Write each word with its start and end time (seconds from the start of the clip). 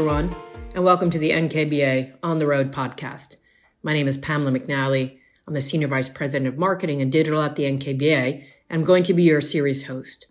everyone, 0.00 0.34
and 0.74 0.82
welcome 0.82 1.10
to 1.10 1.18
the 1.18 1.28
NKBA 1.28 2.10
On 2.22 2.38
the 2.38 2.46
Road 2.46 2.72
podcast. 2.72 3.36
My 3.82 3.92
name 3.92 4.08
is 4.08 4.16
Pamela 4.16 4.50
McNally. 4.50 5.18
I'm 5.46 5.52
the 5.52 5.60
Senior 5.60 5.88
Vice 5.88 6.08
President 6.08 6.48
of 6.48 6.56
Marketing 6.56 7.02
and 7.02 7.12
Digital 7.12 7.42
at 7.42 7.54
the 7.54 7.64
NKBA, 7.64 8.42
and 8.70 8.80
I'm 8.80 8.84
going 8.86 9.02
to 9.02 9.12
be 9.12 9.24
your 9.24 9.42
series 9.42 9.88
host, 9.88 10.28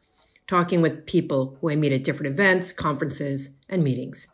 talking 0.48 0.82
with 0.82 1.06
people 1.06 1.56
who 1.62 1.70
I 1.70 1.76
meet 1.76 1.92
at 1.92 2.04
different 2.04 2.34
events, 2.34 2.74
conferences, 2.74 3.52
and 3.70 3.84
meetings. 3.84 4.26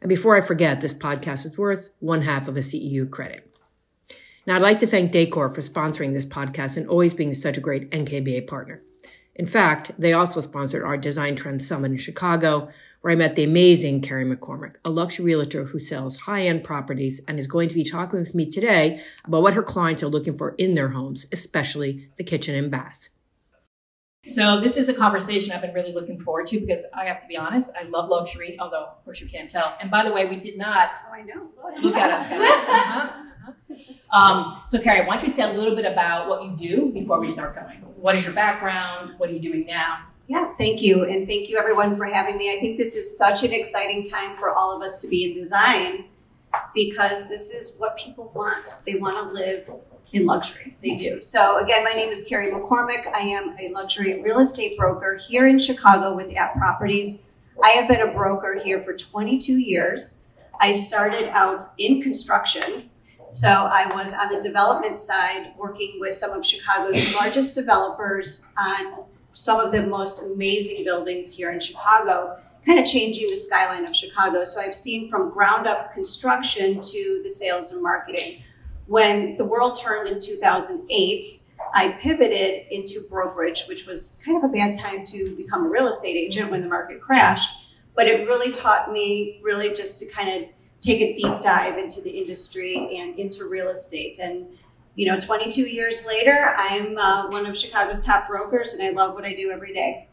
And 0.00 0.08
before 0.08 0.36
I 0.36 0.40
forget, 0.40 0.80
this 0.80 0.94
podcast 0.94 1.44
is 1.44 1.58
worth 1.58 1.90
one 1.98 2.22
half 2.22 2.46
of 2.46 2.56
a 2.56 2.60
CEU 2.60 3.10
credit. 3.10 3.52
Now, 4.46 4.54
I'd 4.54 4.62
like 4.62 4.78
to 4.78 4.86
thank 4.86 5.10
Dacor 5.10 5.52
for 5.52 5.60
sponsoring 5.60 6.12
this 6.12 6.24
podcast 6.24 6.76
and 6.76 6.88
always 6.88 7.14
being 7.14 7.32
such 7.32 7.58
a 7.58 7.60
great 7.60 7.90
NKBA 7.90 8.46
partner. 8.46 8.80
In 9.34 9.46
fact, 9.46 9.90
they 9.98 10.12
also 10.12 10.40
sponsored 10.40 10.84
our 10.84 10.96
Design 10.96 11.34
Trends 11.34 11.66
Summit 11.66 11.90
in 11.90 11.96
Chicago, 11.96 12.68
where 13.04 13.12
I 13.12 13.16
met 13.16 13.36
the 13.36 13.44
amazing 13.44 14.00
Carrie 14.00 14.24
McCormick, 14.24 14.76
a 14.82 14.88
luxury 14.88 15.26
realtor 15.26 15.64
who 15.64 15.78
sells 15.78 16.16
high 16.16 16.46
end 16.46 16.64
properties 16.64 17.20
and 17.28 17.38
is 17.38 17.46
going 17.46 17.68
to 17.68 17.74
be 17.74 17.84
talking 17.84 18.18
with 18.18 18.34
me 18.34 18.48
today 18.48 18.98
about 19.26 19.42
what 19.42 19.52
her 19.52 19.62
clients 19.62 20.02
are 20.02 20.08
looking 20.08 20.38
for 20.38 20.54
in 20.56 20.72
their 20.72 20.88
homes, 20.88 21.26
especially 21.30 22.08
the 22.16 22.24
kitchen 22.24 22.54
and 22.54 22.70
bath. 22.70 23.10
So 24.28 24.58
this 24.58 24.78
is 24.78 24.88
a 24.88 24.94
conversation 24.94 25.52
I've 25.52 25.60
been 25.60 25.74
really 25.74 25.92
looking 25.92 26.18
forward 26.18 26.46
to 26.46 26.60
because 26.60 26.86
I 26.94 27.04
have 27.04 27.20
to 27.20 27.28
be 27.28 27.36
honest, 27.36 27.72
I 27.78 27.82
love 27.82 28.08
luxury, 28.08 28.56
although 28.58 28.84
of 28.84 29.04
course 29.04 29.20
you 29.20 29.28
can't 29.28 29.50
tell. 29.50 29.76
And 29.82 29.90
by 29.90 30.02
the 30.02 30.10
way, 30.10 30.24
we 30.24 30.36
did 30.40 30.56
not 30.56 30.92
Oh, 31.06 31.12
I 31.12 31.20
know. 31.20 31.50
look 31.82 31.96
at 31.96 32.10
us 32.10 32.26
guys. 32.26 32.40
Uh-huh, 33.46 33.52
uh-huh. 34.14 34.18
Um, 34.18 34.62
so 34.70 34.78
Carrie, 34.78 35.06
why 35.06 35.18
don't 35.18 35.26
you 35.26 35.30
say 35.30 35.42
a 35.42 35.52
little 35.52 35.76
bit 35.76 35.84
about 35.84 36.26
what 36.30 36.42
you 36.42 36.56
do 36.56 36.90
before 36.90 37.20
we 37.20 37.28
start 37.28 37.54
going? 37.54 37.80
What 37.96 38.14
is 38.14 38.24
your 38.24 38.32
background? 38.32 39.18
What 39.18 39.28
are 39.28 39.32
you 39.34 39.40
doing 39.40 39.66
now? 39.66 40.06
Yeah, 40.26 40.54
thank 40.56 40.80
you. 40.80 41.04
And 41.04 41.26
thank 41.26 41.48
you 41.48 41.58
everyone 41.58 41.96
for 41.96 42.06
having 42.06 42.38
me. 42.38 42.56
I 42.56 42.60
think 42.60 42.78
this 42.78 42.96
is 42.96 43.16
such 43.16 43.42
an 43.42 43.52
exciting 43.52 44.04
time 44.04 44.36
for 44.38 44.54
all 44.54 44.74
of 44.74 44.82
us 44.82 44.98
to 44.98 45.08
be 45.08 45.24
in 45.24 45.34
design 45.34 46.06
because 46.74 47.28
this 47.28 47.50
is 47.50 47.74
what 47.78 47.96
people 47.98 48.32
want. 48.34 48.74
They 48.86 48.94
want 48.94 49.18
to 49.18 49.34
live 49.34 49.68
in 50.12 50.24
luxury. 50.24 50.76
They 50.82 50.94
do. 50.94 51.20
So 51.20 51.58
again, 51.58 51.84
my 51.84 51.92
name 51.92 52.08
is 52.08 52.24
Carrie 52.24 52.50
McCormick. 52.50 53.06
I 53.12 53.20
am 53.20 53.56
a 53.60 53.70
luxury 53.70 54.22
real 54.22 54.38
estate 54.38 54.78
broker 54.78 55.18
here 55.28 55.46
in 55.46 55.58
Chicago 55.58 56.14
with 56.14 56.32
@properties. 56.56 57.24
I 57.62 57.70
have 57.70 57.88
been 57.88 58.00
a 58.00 58.12
broker 58.12 58.60
here 58.64 58.82
for 58.82 58.94
22 58.94 59.58
years. 59.58 60.20
I 60.60 60.72
started 60.72 61.28
out 61.36 61.64
in 61.78 62.00
construction. 62.00 62.90
So 63.32 63.48
I 63.48 63.92
was 63.94 64.12
on 64.12 64.28
the 64.32 64.40
development 64.40 65.00
side 65.00 65.52
working 65.58 65.96
with 65.98 66.14
some 66.14 66.30
of 66.30 66.46
Chicago's 66.46 67.12
largest 67.14 67.56
developers 67.56 68.46
on 68.56 69.04
some 69.34 69.60
of 69.60 69.72
the 69.72 69.86
most 69.86 70.22
amazing 70.22 70.84
buildings 70.84 71.34
here 71.34 71.50
in 71.50 71.60
Chicago, 71.60 72.38
kind 72.64 72.78
of 72.78 72.86
changing 72.86 73.28
the 73.28 73.36
skyline 73.36 73.84
of 73.84 73.94
Chicago. 73.94 74.44
So 74.44 74.60
I've 74.60 74.74
seen 74.74 75.10
from 75.10 75.30
ground 75.30 75.66
up 75.66 75.92
construction 75.92 76.80
to 76.80 77.20
the 77.22 77.28
sales 77.28 77.72
and 77.72 77.82
marketing. 77.82 78.42
When 78.86 79.36
the 79.36 79.44
world 79.44 79.78
turned 79.78 80.08
in 80.08 80.20
2008, 80.20 81.24
I 81.74 81.88
pivoted 81.88 82.66
into 82.70 83.06
brokerage, 83.10 83.64
which 83.66 83.86
was 83.86 84.20
kind 84.24 84.42
of 84.42 84.48
a 84.48 84.52
bad 84.52 84.78
time 84.78 85.04
to 85.06 85.34
become 85.36 85.66
a 85.66 85.68
real 85.68 85.88
estate 85.88 86.16
agent 86.16 86.50
when 86.50 86.62
the 86.62 86.68
market 86.68 87.00
crashed. 87.00 87.50
But 87.94 88.06
it 88.06 88.26
really 88.26 88.52
taught 88.52 88.92
me 88.92 89.40
really 89.42 89.74
just 89.74 89.98
to 89.98 90.06
kind 90.06 90.28
of 90.28 90.48
take 90.80 91.00
a 91.00 91.14
deep 91.14 91.40
dive 91.40 91.78
into 91.78 92.00
the 92.02 92.10
industry 92.10 92.98
and 92.98 93.18
into 93.18 93.48
real 93.48 93.68
estate. 93.68 94.18
And 94.20 94.46
you 94.96 95.10
know, 95.10 95.18
22 95.18 95.62
years 95.62 96.06
later, 96.06 96.54
I'm 96.56 96.96
uh, 96.96 97.28
one 97.30 97.46
of 97.46 97.58
Chicago's 97.58 98.04
top 98.04 98.28
brokers, 98.28 98.74
and 98.74 98.82
I 98.82 98.90
love 98.90 99.14
what 99.14 99.24
I 99.24 99.34
do 99.34 99.50
every 99.50 99.74
day. 99.74 100.08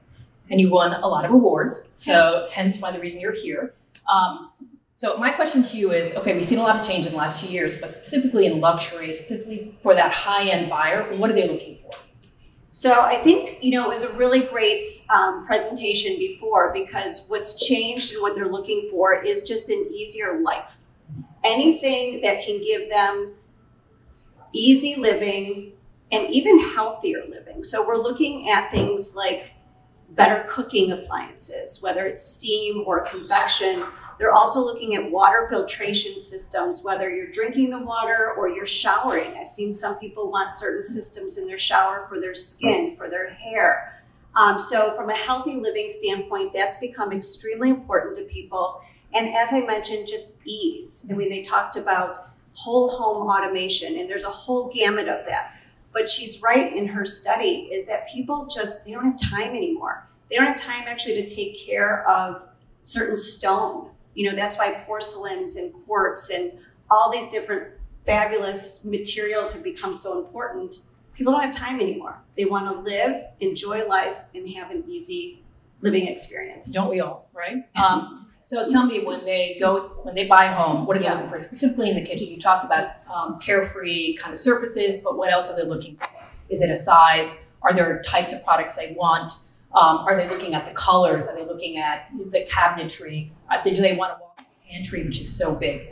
And 0.50 0.60
you 0.60 0.70
won 0.70 0.94
a 0.94 1.08
lot 1.08 1.24
of 1.24 1.32
awards, 1.32 1.88
so 1.96 2.50
hence 2.52 2.80
why 2.80 2.92
the 2.92 3.00
reason 3.00 3.22
you're 3.22 3.32
here. 3.32 3.74
Um, 4.12 4.52
so 4.98 5.18
my 5.18 5.32
question 5.32 5.64
to 5.64 5.78
you 5.78 5.94
is: 5.94 6.14
Okay, 6.14 6.36
we've 6.36 6.48
seen 6.48 6.58
a 6.58 6.64
lot 6.64 6.78
of 6.78 6.86
change 6.86 7.06
in 7.06 7.14
the 7.14 7.18
last 7.18 7.42
few 7.42 7.50
years, 7.50 7.80
but 7.80 7.94
specifically 7.94 8.48
in 8.48 8.60
luxury, 8.60 9.14
specifically 9.14 9.78
for 9.82 9.96
that 9.96 10.12
high-end 10.12 10.70
buyer, 10.70 11.08
what 11.18 11.30
are 11.30 11.34
they 11.34 11.48
looking 11.48 11.78
for? 11.84 11.92
So 12.74 13.02
I 13.02 13.22
think 13.24 13.60
you 13.64 13.72
know 13.72 13.90
it 13.90 13.94
was 13.94 14.04
a 14.04 14.12
really 14.14 14.42
great 14.42 14.84
um, 15.10 15.46
presentation 15.46 16.18
before 16.18 16.74
because 16.74 17.28
what's 17.30 17.64
changed 17.66 18.14
and 18.14 18.22
what 18.22 18.36
they're 18.36 18.52
looking 18.52 18.90
for 18.92 19.24
is 19.24 19.44
just 19.44 19.70
an 19.70 19.88
easier 19.94 20.42
life. 20.42 20.78
Anything 21.44 22.22
that 22.22 22.44
can 22.44 22.62
give 22.62 22.90
them 22.90 23.34
easy 24.54 24.96
living 24.96 25.74
and 26.12 26.30
even 26.30 26.60
healthier 26.60 27.24
living. 27.30 27.64
So 27.64 27.86
we're 27.86 27.98
looking 27.98 28.50
at 28.50 28.72
things 28.72 29.16
like 29.16 29.52
better 30.12 30.46
cooking 30.50 30.92
appliances, 30.92 31.82
whether 31.82 32.06
it's 32.06 32.24
steam 32.24 32.84
or 32.86 33.02
convection. 33.02 33.86
They're 34.20 34.34
also 34.34 34.60
looking 34.60 34.96
at 34.96 35.10
water 35.10 35.48
filtration 35.50 36.20
systems, 36.20 36.84
whether 36.84 37.10
you're 37.10 37.32
drinking 37.32 37.70
the 37.70 37.80
water 37.80 38.34
or 38.38 38.50
you're 38.50 38.68
showering. 38.68 39.36
I've 39.40 39.50
seen 39.50 39.74
some 39.74 39.98
people 40.00 40.30
want 40.30 40.54
certain 40.54 40.84
systems 40.84 41.38
in 41.38 41.48
their 41.48 41.58
shower 41.58 42.06
for 42.10 42.20
their 42.20 42.36
skin, 42.36 42.96
for 42.96 43.10
their 43.10 43.30
hair. 43.30 44.04
Um, 44.36 44.60
so, 44.60 44.96
from 44.96 45.10
a 45.10 45.16
healthy 45.16 45.56
living 45.56 45.90
standpoint, 45.90 46.54
that's 46.54 46.78
become 46.78 47.12
extremely 47.12 47.70
important 47.70 48.16
to 48.18 48.24
people. 48.24 48.82
And 49.14 49.36
as 49.36 49.52
I 49.52 49.62
mentioned, 49.62 50.08
just 50.08 50.38
ease. 50.46 51.06
I 51.12 51.16
mean, 51.16 51.30
they 51.30 51.42
talked 51.42 51.76
about 51.76 52.18
whole 52.62 52.90
home 52.90 53.28
automation, 53.28 53.98
and 54.00 54.10
there's 54.10 54.24
a 54.24 54.30
whole 54.30 54.72
gamut 54.72 55.08
of 55.08 55.26
that. 55.26 55.56
But 55.94 56.08
she's 56.08 56.42
right 56.42 56.76
in 56.76 56.88
her 56.88 57.06
study 57.06 57.70
is 57.74 57.86
that 57.88 58.08
people 58.08 58.48
just 58.48 58.86
they 58.86 58.92
don't 58.92 59.04
have 59.04 59.32
time 59.32 59.56
anymore. 59.56 60.08
They 60.30 60.38
don't 60.38 60.46
have 60.46 60.58
time 60.58 60.84
actually 60.88 61.16
to 61.16 61.28
take 61.28 61.60
care 61.66 62.08
of 62.08 62.44
certain 62.84 63.18
stone. 63.18 63.90
You 64.14 64.30
know, 64.30 64.36
that's 64.36 64.58
why 64.58 64.84
porcelains 64.86 65.56
and 65.56 65.74
quartz 65.86 66.30
and 66.30 66.54
all 66.90 67.12
these 67.12 67.28
different 67.30 67.74
fabulous 68.06 68.86
materials 68.86 69.52
have 69.52 69.64
become 69.64 69.94
so 69.94 70.20
important. 70.20 70.78
People 71.14 71.34
don't 71.34 71.42
have 71.42 71.52
time 71.52 71.80
anymore. 71.80 72.18
They 72.36 72.46
want 72.46 72.66
to 72.74 72.82
live, 72.82 73.24
enjoy 73.40 73.88
life, 73.88 74.20
and 74.34 74.48
have 74.50 74.72
an 74.72 74.84
easy 74.88 75.44
living 75.82 76.08
experience. 76.08 76.72
Don't 76.72 76.90
we 76.90 77.02
all, 77.02 77.30
right? 77.34 77.66
Um, 77.76 78.28
so 78.44 78.68
tell 78.68 78.86
me, 78.86 79.04
when 79.04 79.24
they 79.26 79.58
go, 79.60 80.00
when 80.04 80.16
they 80.16 80.28
buy 80.28 80.46
a 80.46 80.54
home, 80.54 80.86
what 80.86 80.98
are 80.98 81.00
they 81.00 81.06
Yeah. 81.06 81.16
looking 81.16 81.30
for 81.30 81.40
specifically 81.40 81.90
in 81.90 81.96
the 81.96 82.04
kitchen? 82.04 82.28
You 82.28 82.40
talked 82.40 82.66
about 82.66 82.92
um, 83.14 83.40
carefree 83.40 84.18
kind 84.18 84.34
of 84.34 84.40
surfaces, 84.40 85.02
but 85.04 85.18
what 85.18 85.32
else 85.32 85.50
are 85.50 85.56
they 85.56 85.64
looking 85.64 85.98
for? 85.98 86.08
Is 86.50 86.62
it 86.62 86.70
a 86.70 86.76
size? 86.76 87.36
Are 87.62 87.74
there 87.74 88.02
types 88.02 88.34
of 88.34 88.44
products 88.44 88.76
they 88.76 88.96
want? 88.98 89.34
Um, 89.74 90.00
are 90.00 90.18
they 90.18 90.28
looking 90.28 90.54
at 90.54 90.66
the 90.66 90.74
colors? 90.74 91.28
Are 91.28 91.36
they 91.36 91.46
looking 91.46 91.78
at 91.78 92.10
the 92.32 92.46
cabinetry? 92.46 93.30
Uh, 93.50 93.64
do 93.64 93.76
they 93.76 93.96
want 93.96 94.14
a 94.14 94.22
walk-in 94.22 94.46
pantry, 94.70 95.04
which 95.06 95.22
is 95.22 95.34
so 95.34 95.56
big? 95.56 95.90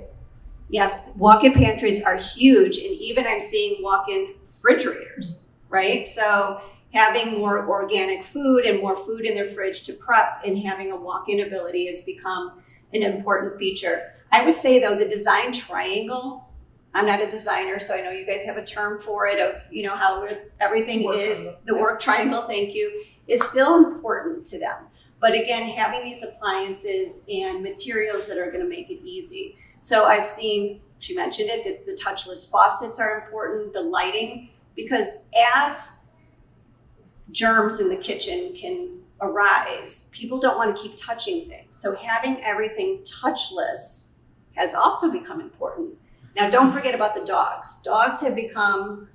Yes, 0.69 1.11
walk-in 1.15 1.53
pantries 1.53 2.01
are 2.01 2.15
huge, 2.15 2.77
and 2.77 2.91
even 2.91 3.25
I'm 3.25 3.41
seeing 3.41 3.81
walk-in 3.81 4.35
refrigerators, 4.47 5.49
right? 5.69 6.07
So 6.07 6.61
having 6.93 7.37
more 7.37 7.67
organic 7.67 8.25
food 8.25 8.65
and 8.65 8.79
more 8.81 9.05
food 9.05 9.25
in 9.25 9.35
their 9.35 9.53
fridge 9.53 9.83
to 9.83 9.93
prep 9.93 10.41
and 10.45 10.57
having 10.57 10.91
a 10.91 10.95
walk-in 10.95 11.41
ability 11.41 11.87
has 11.87 12.01
become 12.01 12.53
an 12.93 13.03
important 13.03 13.57
feature. 13.57 14.13
I 14.31 14.43
would 14.43 14.55
say 14.55 14.79
though, 14.79 14.95
the 14.95 15.07
design 15.07 15.51
triangle. 15.51 16.45
I'm 16.95 17.05
not 17.05 17.21
a 17.21 17.29
designer, 17.29 17.79
so 17.79 17.93
I 17.93 18.01
know 18.01 18.09
you 18.09 18.25
guys 18.25 18.43
have 18.45 18.57
a 18.57 18.65
term 18.65 18.99
for 19.01 19.27
it 19.27 19.39
of 19.39 19.61
you 19.71 19.83
know 19.83 19.95
how 19.95 20.27
everything 20.59 21.03
Work 21.03 21.17
is 21.17 21.37
triangle, 21.37 21.61
the 21.65 21.75
work 21.75 21.99
triangle. 21.99 22.47
Thank 22.47 22.73
you 22.73 23.03
is 23.27 23.43
still 23.43 23.85
important 23.85 24.45
to 24.47 24.59
them. 24.59 24.85
But 25.21 25.33
again, 25.33 25.69
having 25.69 26.03
these 26.03 26.23
appliances 26.23 27.23
and 27.29 27.61
materials 27.61 28.25
that 28.27 28.37
are 28.37 28.51
going 28.51 28.63
to 28.63 28.69
make 28.69 28.89
it 28.89 29.01
easy. 29.03 29.57
So 29.81 30.05
I've 30.05 30.25
seen, 30.25 30.81
she 30.99 31.15
mentioned 31.15 31.49
it, 31.49 31.85
the 31.85 31.93
touchless 31.93 32.49
faucets 32.49 32.99
are 32.99 33.21
important, 33.23 33.73
the 33.73 33.81
lighting, 33.81 34.49
because 34.75 35.19
as 35.37 35.98
germs 37.31 37.79
in 37.79 37.89
the 37.89 37.95
kitchen 37.95 38.53
can 38.55 38.99
arise, 39.21 40.09
people 40.11 40.39
don't 40.39 40.57
want 40.57 40.75
to 40.75 40.81
keep 40.81 40.95
touching 40.95 41.47
things. 41.47 41.75
So 41.75 41.95
having 41.95 42.41
everything 42.43 43.03
touchless 43.05 44.13
has 44.55 44.73
also 44.73 45.11
become 45.11 45.41
important. 45.41 45.95
Now, 46.35 46.49
don't 46.49 46.71
forget 46.71 46.95
about 46.95 47.15
the 47.15 47.25
dogs. 47.25 47.81
Dogs 47.83 48.21
have 48.21 48.35
become 48.35 49.09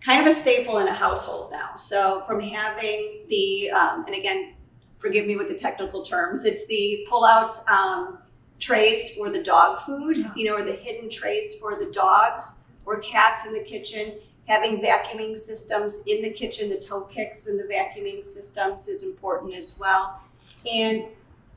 kind 0.00 0.20
of 0.20 0.26
a 0.26 0.34
staple 0.34 0.78
in 0.78 0.88
a 0.88 0.94
household 0.94 1.50
now. 1.50 1.76
So 1.76 2.22
from 2.26 2.40
having 2.40 3.24
the, 3.28 3.70
um, 3.70 4.04
and 4.06 4.14
again, 4.14 4.54
forgive 4.98 5.26
me 5.26 5.36
with 5.36 5.48
the 5.48 5.54
technical 5.54 6.04
terms, 6.04 6.44
it's 6.44 6.66
the 6.66 7.06
pull-out 7.08 7.56
um, 7.68 8.18
trays 8.58 9.10
for 9.10 9.30
the 9.30 9.42
dog 9.42 9.80
food, 9.80 10.30
you 10.34 10.44
know, 10.44 10.56
or 10.56 10.62
the 10.62 10.72
hidden 10.72 11.08
trays 11.08 11.56
for 11.56 11.78
the 11.78 11.90
dogs 11.92 12.60
or 12.84 13.00
cats 13.00 13.46
in 13.46 13.52
the 13.52 13.60
kitchen. 13.60 14.14
Having 14.50 14.82
vacuuming 14.82 15.38
systems 15.38 16.02
in 16.08 16.22
the 16.22 16.30
kitchen, 16.30 16.70
the 16.70 16.76
toe 16.76 17.02
kicks 17.02 17.46
and 17.46 17.56
the 17.56 17.72
vacuuming 17.72 18.26
systems 18.26 18.88
is 18.88 19.04
important 19.04 19.54
as 19.54 19.78
well. 19.78 20.20
And 20.68 21.04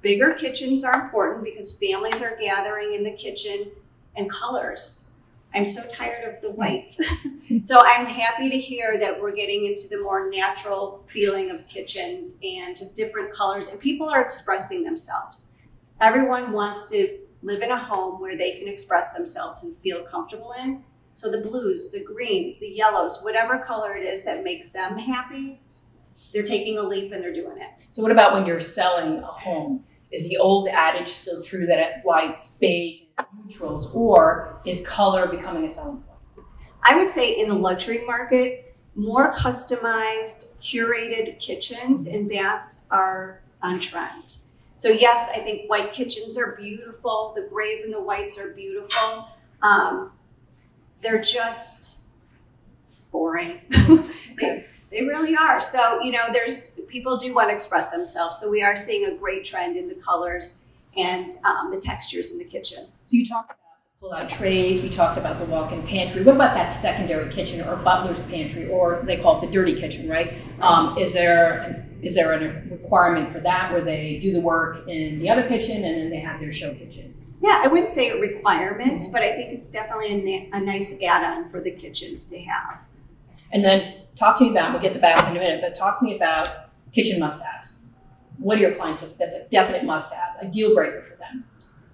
bigger 0.03 0.33
kitchens 0.33 0.83
are 0.83 1.05
important 1.05 1.43
because 1.43 1.75
families 1.75 2.21
are 2.21 2.37
gathering 2.39 2.93
in 2.93 3.03
the 3.03 3.13
kitchen 3.13 3.71
and 4.15 4.29
colors. 4.29 5.07
I'm 5.55 5.65
so 5.65 5.81
tired 5.89 6.35
of 6.35 6.41
the 6.43 6.51
white. 6.51 6.95
so 7.63 7.81
I'm 7.83 8.05
happy 8.05 8.51
to 8.51 8.59
hear 8.59 8.99
that 8.99 9.19
we're 9.19 9.35
getting 9.35 9.65
into 9.65 9.87
the 9.89 9.99
more 9.99 10.29
natural 10.29 11.03
feeling 11.09 11.49
of 11.49 11.67
kitchens 11.67 12.37
and 12.43 12.77
just 12.77 12.95
different 12.95 13.33
colors 13.33 13.69
and 13.69 13.79
people 13.79 14.07
are 14.07 14.21
expressing 14.21 14.83
themselves. 14.83 15.47
Everyone 15.99 16.51
wants 16.51 16.91
to 16.91 17.17
live 17.41 17.63
in 17.63 17.71
a 17.71 17.83
home 17.83 18.21
where 18.21 18.37
they 18.37 18.59
can 18.59 18.67
express 18.67 19.13
themselves 19.13 19.63
and 19.63 19.75
feel 19.79 20.03
comfortable 20.03 20.53
in. 20.61 20.83
So 21.15 21.30
the 21.30 21.39
blues, 21.39 21.92
the 21.92 22.04
greens, 22.04 22.60
the 22.60 22.68
yellows, 22.68 23.21
whatever 23.21 23.60
color 23.60 23.95
it 23.95 24.04
is 24.04 24.24
that 24.24 24.44
makes 24.44 24.71
them 24.71 24.98
happy, 24.98 25.60
they're 26.33 26.44
taking 26.44 26.77
a 26.77 26.83
leap 26.83 27.12
and 27.12 27.24
they're 27.24 27.33
doing 27.33 27.57
it. 27.57 27.86
So 27.92 28.01
what 28.01 28.12
about 28.12 28.33
when 28.33 28.45
you're 28.45 28.60
selling 28.60 29.19
a 29.19 29.25
home? 29.27 29.83
Is 30.12 30.30
the 30.30 30.38
old 30.38 30.68
adage 30.68 31.07
still 31.07 31.42
true 31.42 31.65
that 31.65 32.04
whites, 32.04 32.57
beige, 32.60 33.01
neutrals, 33.36 33.89
or 33.94 34.62
is 34.65 34.86
color 34.86 35.27
becoming 35.27 35.65
a 35.65 35.69
selling 35.69 35.98
point? 35.98 36.48
I 36.83 36.98
would 36.98 37.10
say 37.10 37.39
in 37.39 37.48
the 37.48 37.56
luxury 37.56 38.06
market, 38.06 38.75
more 38.95 39.33
customized, 39.33 40.50
curated 40.62 41.39
kitchens 41.39 42.06
and 42.06 42.30
baths 42.30 42.81
are 42.92 43.42
on 43.63 43.80
trend. 43.80 44.38
So 44.77 44.89
yes, 44.89 45.30
I 45.33 45.39
think 45.39 45.69
white 45.69 45.94
kitchens 45.94 46.38
are 46.38 46.57
beautiful. 46.60 47.33
The 47.36 47.48
grays 47.50 47.83
and 47.83 47.94
the 47.94 48.01
whites 48.01 48.38
are 48.38 48.51
beautiful. 48.54 49.30
Um, 49.62 50.12
they're 51.03 51.21
just 51.21 51.97
boring. 53.11 53.59
they, 54.39 54.65
they 54.89 55.03
really 55.03 55.35
are. 55.35 55.61
So, 55.61 56.01
you 56.01 56.11
know, 56.11 56.25
there's 56.31 56.79
people 56.88 57.17
do 57.17 57.33
want 57.33 57.50
to 57.50 57.55
express 57.55 57.91
themselves. 57.91 58.39
So 58.39 58.50
we 58.50 58.63
are 58.63 58.77
seeing 58.77 59.05
a 59.05 59.15
great 59.15 59.45
trend 59.45 59.77
in 59.77 59.88
the 59.88 59.95
colors 59.95 60.63
and 60.95 61.31
um, 61.44 61.71
the 61.71 61.79
textures 61.79 62.31
in 62.31 62.38
the 62.38 62.44
kitchen. 62.44 62.88
So 63.07 63.17
you 63.17 63.25
talked 63.25 63.51
about 63.51 63.57
the 63.57 64.07
pull-out 64.07 64.29
trays. 64.29 64.81
We 64.81 64.89
talked 64.89 65.17
about 65.17 65.39
the 65.39 65.45
walk-in 65.45 65.83
pantry. 65.83 66.23
What 66.23 66.35
about 66.35 66.55
that 66.55 66.69
secondary 66.69 67.31
kitchen 67.31 67.67
or 67.67 67.75
butler's 67.77 68.21
pantry, 68.23 68.69
or 68.69 69.01
they 69.05 69.17
call 69.17 69.39
it 69.39 69.45
the 69.45 69.51
dirty 69.51 69.73
kitchen, 69.75 70.07
right? 70.07 70.33
Um, 70.61 70.97
is 70.97 71.13
there 71.13 71.83
is 72.03 72.15
there 72.15 72.33
a 72.33 72.69
requirement 72.69 73.31
for 73.31 73.39
that 73.39 73.71
where 73.71 73.81
they 73.81 74.19
do 74.21 74.33
the 74.33 74.41
work 74.41 74.88
in 74.88 75.19
the 75.19 75.29
other 75.29 75.47
kitchen 75.47 75.85
and 75.85 75.97
then 75.97 76.09
they 76.09 76.19
have 76.19 76.39
their 76.39 76.51
show 76.51 76.73
kitchen? 76.73 77.13
Yeah, 77.43 77.59
I 77.61 77.67
wouldn't 77.67 77.89
say 77.89 78.09
a 78.09 78.17
requirement, 78.17 79.03
but 79.11 79.21
I 79.21 79.33
think 79.33 79.51
it's 79.51 79.67
definitely 79.67 80.49
a, 80.53 80.57
a 80.57 80.61
nice 80.61 80.93
add-on 81.03 81.49
for 81.51 81.59
the 81.59 81.71
kitchens 81.71 82.25
to 82.27 82.39
have. 82.39 82.79
And 83.51 83.61
then 83.61 83.95
talk 84.15 84.37
to 84.37 84.45
me 84.45 84.51
about, 84.51 84.71
we'll 84.71 84.81
get 84.81 84.93
to 84.93 84.99
baths 84.99 85.27
in 85.27 85.35
a 85.35 85.39
minute, 85.41 85.59
but 85.61 85.75
talk 85.75 85.99
to 85.99 86.05
me 86.05 86.15
about 86.15 86.47
kitchen 86.93 87.19
must-haves. 87.19 87.75
What 88.37 88.57
are 88.57 88.61
your 88.61 88.75
clients, 88.75 89.03
that's 89.19 89.35
a 89.35 89.43
definite 89.49 89.83
must-have, 89.83 90.37
a 90.41 90.47
deal 90.47 90.73
breaker 90.73 91.01
for 91.01 91.17
them? 91.17 91.43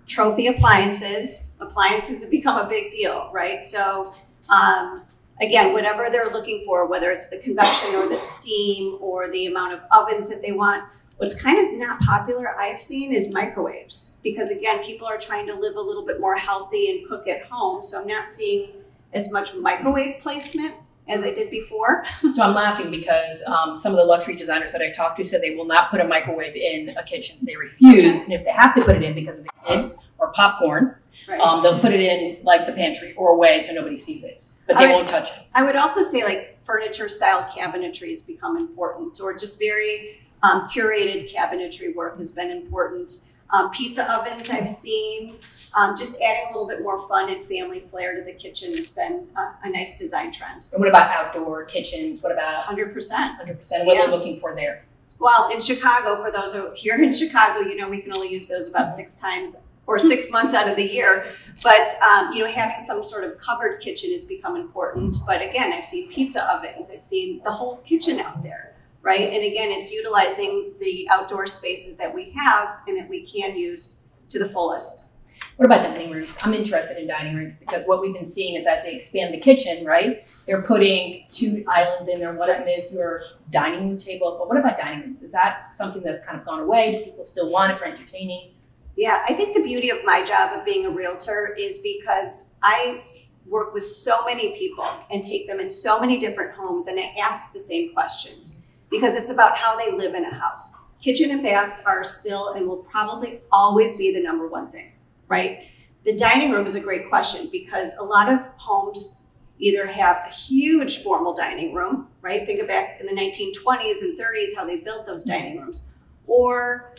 Trophy 0.06 0.46
appliances. 0.46 1.54
Appliances 1.60 2.22
have 2.22 2.30
become 2.30 2.64
a 2.64 2.70
big 2.70 2.92
deal, 2.92 3.32
right? 3.34 3.64
So 3.64 4.14
um, 4.50 5.02
again, 5.42 5.74
whatever 5.74 6.10
they're 6.12 6.30
looking 6.32 6.64
for, 6.64 6.86
whether 6.86 7.10
it's 7.10 7.30
the 7.30 7.40
convection 7.40 7.96
or 7.96 8.08
the 8.08 8.20
steam 8.20 9.00
or 9.02 9.32
the 9.32 9.48
amount 9.48 9.74
of 9.74 9.80
ovens 9.92 10.30
that 10.30 10.44
they 10.44 10.52
want, 10.52 10.84
what's 11.20 11.36
kind 11.36 11.60
of 11.60 11.78
not 11.78 12.00
popular 12.00 12.58
I've 12.58 12.80
seen 12.80 13.14
is 13.14 13.32
microwaves. 13.32 14.18
Because 14.24 14.52
again, 14.52 14.84
people 14.84 15.06
are 15.06 15.18
trying 15.18 15.46
to 15.48 15.54
live 15.54 15.76
a 15.76 15.82
little 15.82 16.06
bit 16.06 16.20
more 16.20 16.36
healthy 16.36 16.90
and 16.90 17.08
cook 17.08 17.28
at 17.28 17.44
home. 17.44 17.84
So 17.84 18.02
I'm 18.02 18.08
not 18.08 18.30
seeing 18.30 18.72
as 19.14 19.32
much 19.32 19.54
microwave 19.54 20.20
placement 20.22 20.74
as 21.10 21.24
I 21.24 21.32
did 21.32 21.52
before. 21.52 22.06
so 22.34 22.42
I'm 22.42 22.54
laughing 22.54 22.90
because 22.90 23.44
um, 23.48 23.78
some 23.78 23.92
of 23.92 23.98
the 23.98 24.06
luxury 24.06 24.36
designers 24.36 24.72
that 24.72 24.82
I 24.82 24.92
talked 24.92 25.18
to 25.18 25.26
said 25.26 25.42
they 25.42 25.56
will 25.56 25.66
not 25.66 25.92
put 25.92 26.00
a 26.00 26.08
microwave 26.08 26.56
in 26.56 26.96
a 26.98 27.04
kitchen. 27.04 27.38
They 27.42 27.58
refuse, 27.58 28.16
okay. 28.16 28.24
and 28.24 28.34
if 28.34 28.46
they 28.46 28.52
have 28.52 28.74
to 28.76 28.82
put 28.82 28.96
it 28.96 29.04
in 29.04 29.14
because 29.14 29.40
of 29.40 29.46
the 29.46 29.52
kids 29.68 29.98
or 30.20 30.32
popcorn, 30.32 30.96
right. 31.28 31.40
um, 31.42 31.64
they'll 31.64 31.80
put 31.80 31.92
it 31.92 32.00
in 32.00 32.38
like 32.44 32.66
the 32.66 32.74
pantry 32.74 33.14
or 33.16 33.32
away 33.32 33.60
so 33.60 33.74
nobody 33.74 33.98
sees 33.98 34.24
it, 34.24 34.42
but 34.68 34.78
they 34.78 34.88
would, 34.88 34.94
won't 34.94 35.10
touch 35.10 35.32
it. 35.32 35.48
I 35.54 35.64
would 35.64 35.76
also 35.76 36.02
say 36.02 36.24
like 36.24 36.64
furniture 36.64 37.10
style 37.10 37.44
cabinetry 37.44 38.12
has 38.12 38.22
become 38.22 38.56
important, 38.56 39.20
or 39.20 39.36
just 39.36 39.60
very 39.60 40.20
um, 40.44 40.68
curated 40.68 41.34
cabinetry 41.34 41.96
work 41.96 42.18
has 42.18 42.32
been 42.32 42.52
important. 42.52 43.24
Um, 43.52 43.72
pizza 43.72 44.10
ovens 44.12 44.50
I've 44.50 44.70
seen. 44.70 45.36
Um, 45.76 45.96
just 45.98 46.20
adding 46.22 46.46
a 46.50 46.52
little 46.52 46.68
bit 46.68 46.82
more 46.82 47.02
fun 47.08 47.30
and 47.30 47.46
family 47.46 47.80
flair 47.80 48.16
to 48.16 48.24
the 48.24 48.34
kitchen 48.34 48.76
has 48.76 48.90
been 48.90 49.28
a, 49.36 49.68
a 49.68 49.70
nice 49.70 49.98
design 49.98 50.32
trend. 50.32 50.66
And 50.72 50.80
what 50.80 50.90
about 50.90 51.10
outdoor 51.12 51.66
kitchens? 51.66 52.22
What 52.22 52.32
about 52.32 52.66
100%? 52.66 52.94
100%. 52.94 53.86
What 53.86 53.96
yeah. 53.96 54.02
are 54.02 54.08
they 54.08 54.12
looking 54.12 54.40
for 54.40 54.56
there? 54.56 54.84
Well, 55.20 55.50
in 55.52 55.60
Chicago, 55.60 56.22
for 56.22 56.32
those 56.32 56.56
here 56.76 57.02
in 57.02 57.14
Chicago, 57.14 57.60
you 57.62 57.76
know, 57.76 57.90
we 57.90 58.02
can 58.02 58.14
only 58.14 58.32
use 58.32 58.48
those 58.48 58.68
about 58.68 58.92
six 58.92 59.16
times 59.16 59.56
or 59.88 59.98
six 59.98 60.30
months 60.30 60.54
out 60.54 60.70
of 60.70 60.76
the 60.76 60.84
year. 60.84 61.34
But 61.64 62.00
um, 62.02 62.32
you 62.32 62.44
know, 62.44 62.52
having 62.52 62.80
some 62.80 63.04
sort 63.04 63.24
of 63.24 63.40
covered 63.40 63.82
kitchen 63.82 64.12
has 64.12 64.24
become 64.24 64.56
important. 64.56 65.18
But 65.26 65.42
again, 65.42 65.74
I've 65.74 65.86
seen 65.86 66.10
pizza 66.12 66.48
ovens. 66.54 66.92
I've 66.94 67.02
seen 67.02 67.42
the 67.44 67.52
whole 67.52 67.78
kitchen 67.78 68.20
out 68.20 68.44
there 68.44 68.69
right? 69.02 69.34
And 69.34 69.44
again, 69.44 69.72
it's 69.72 69.92
utilizing 69.92 70.74
the 70.80 71.08
outdoor 71.10 71.48
spaces 71.48 71.98
that 71.98 72.14
we 72.14 72.32
have 72.32 72.80
and 72.88 72.98
that 72.98 73.10
we 73.10 73.26
can 73.26 73.56
use 73.56 74.02
to 74.30 74.40
the 74.40 74.48
fullest. 74.48 75.10
What 75.56 75.66
about 75.66 75.84
dining 75.84 76.10
rooms? 76.12 76.38
I'm 76.42 76.54
interested 76.54 76.98
in 76.98 77.08
dining 77.08 77.36
rooms 77.36 77.54
because 77.60 77.86
what 77.86 78.00
we've 78.00 78.14
been 78.14 78.26
seeing 78.26 78.56
is 78.56 78.66
as 78.66 78.84
they 78.84 78.96
expand 78.96 79.34
the 79.34 79.40
kitchen, 79.40 79.84
right? 79.84 80.26
They're 80.46 80.62
putting 80.62 81.26
two 81.32 81.66
islands 81.68 82.08
in 82.08 82.20
there. 82.20 82.34
One 82.34 82.50
of 82.50 82.60
them 82.60 82.68
is 82.70 82.94
your 82.94 83.22
dining 83.52 83.90
room 83.90 83.98
table. 83.98 84.38
But 84.40 84.48
what 84.48 84.58
about 84.58 84.78
dining 84.78 85.02
rooms? 85.02 85.22
Is 85.22 85.34
that 85.34 85.74
something 85.76 86.02
that's 86.02 86.26
kind 86.26 86.40
of 86.40 86.46
gone 86.46 86.62
away? 86.62 87.00
Do 87.00 87.06
people 87.12 87.26
still 87.26 87.52
want 87.52 87.74
it 87.74 87.78
for 87.78 87.86
entertaining? 87.86 88.54
Yeah, 88.96 89.26
I 89.28 89.34
think 89.34 89.56
the 89.56 89.64
beauty 89.64 89.90
of 89.90 89.98
my 90.06 90.24
job 90.24 90.58
of 90.58 90.64
being 90.64 90.86
a 90.86 90.90
realtor 90.90 91.56
is 91.60 91.80
because 91.80 92.52
I 92.64 92.98
work 93.46 93.74
with 93.74 93.86
so 93.86 94.24
many 94.26 94.58
people 94.58 94.90
and 95.12 95.24
take 95.24 95.46
them 95.46 95.60
in 95.60 95.70
so 95.72 96.00
many 96.00 96.20
different 96.20 96.54
homes 96.54 96.88
and 96.88 97.00
I 97.00 97.14
ask 97.22 97.52
the 97.52 97.60
same 97.60 97.94
questions 97.94 98.66
because 98.90 99.16
it's 99.16 99.30
about 99.30 99.58
how 99.58 99.78
they 99.78 99.92
live 99.92 100.16
in 100.16 100.26
a 100.26 100.34
house. 100.34 100.74
Kitchen 101.02 101.32
and 101.32 101.44
baths 101.44 101.82
are 101.86 102.04
still 102.04 102.54
and 102.54 102.68
will 102.68 102.78
probably 102.78 103.40
always 103.52 103.96
be 103.96 104.14
the 104.14 104.22
number 104.22 104.48
one 104.48 104.72
thing, 104.72 104.92
right? 105.28 105.68
The 106.06 106.18
dining 106.18 106.52
room 106.52 106.66
is 106.66 106.76
a 106.76 106.80
great 106.80 107.10
question 107.10 107.50
because 107.52 107.96
a 108.00 108.04
lot 108.04 108.32
of 108.32 108.40
homes 108.58 109.20
either 109.60 109.86
have 109.86 110.18
a 110.30 110.34
huge 110.34 111.04
formal 111.04 111.36
dining 111.36 111.74
room, 111.74 112.08
right? 112.22 112.46
Think 112.46 112.66
back 112.68 113.00
in 113.00 113.06
the 113.06 113.14
1920s 113.14 114.02
and 114.02 114.18
30s 114.18 114.56
how 114.56 114.66
they 114.66 114.78
built 114.78 115.06
those 115.06 115.24
dining 115.24 115.60
rooms, 115.60 115.86
or 116.28 116.94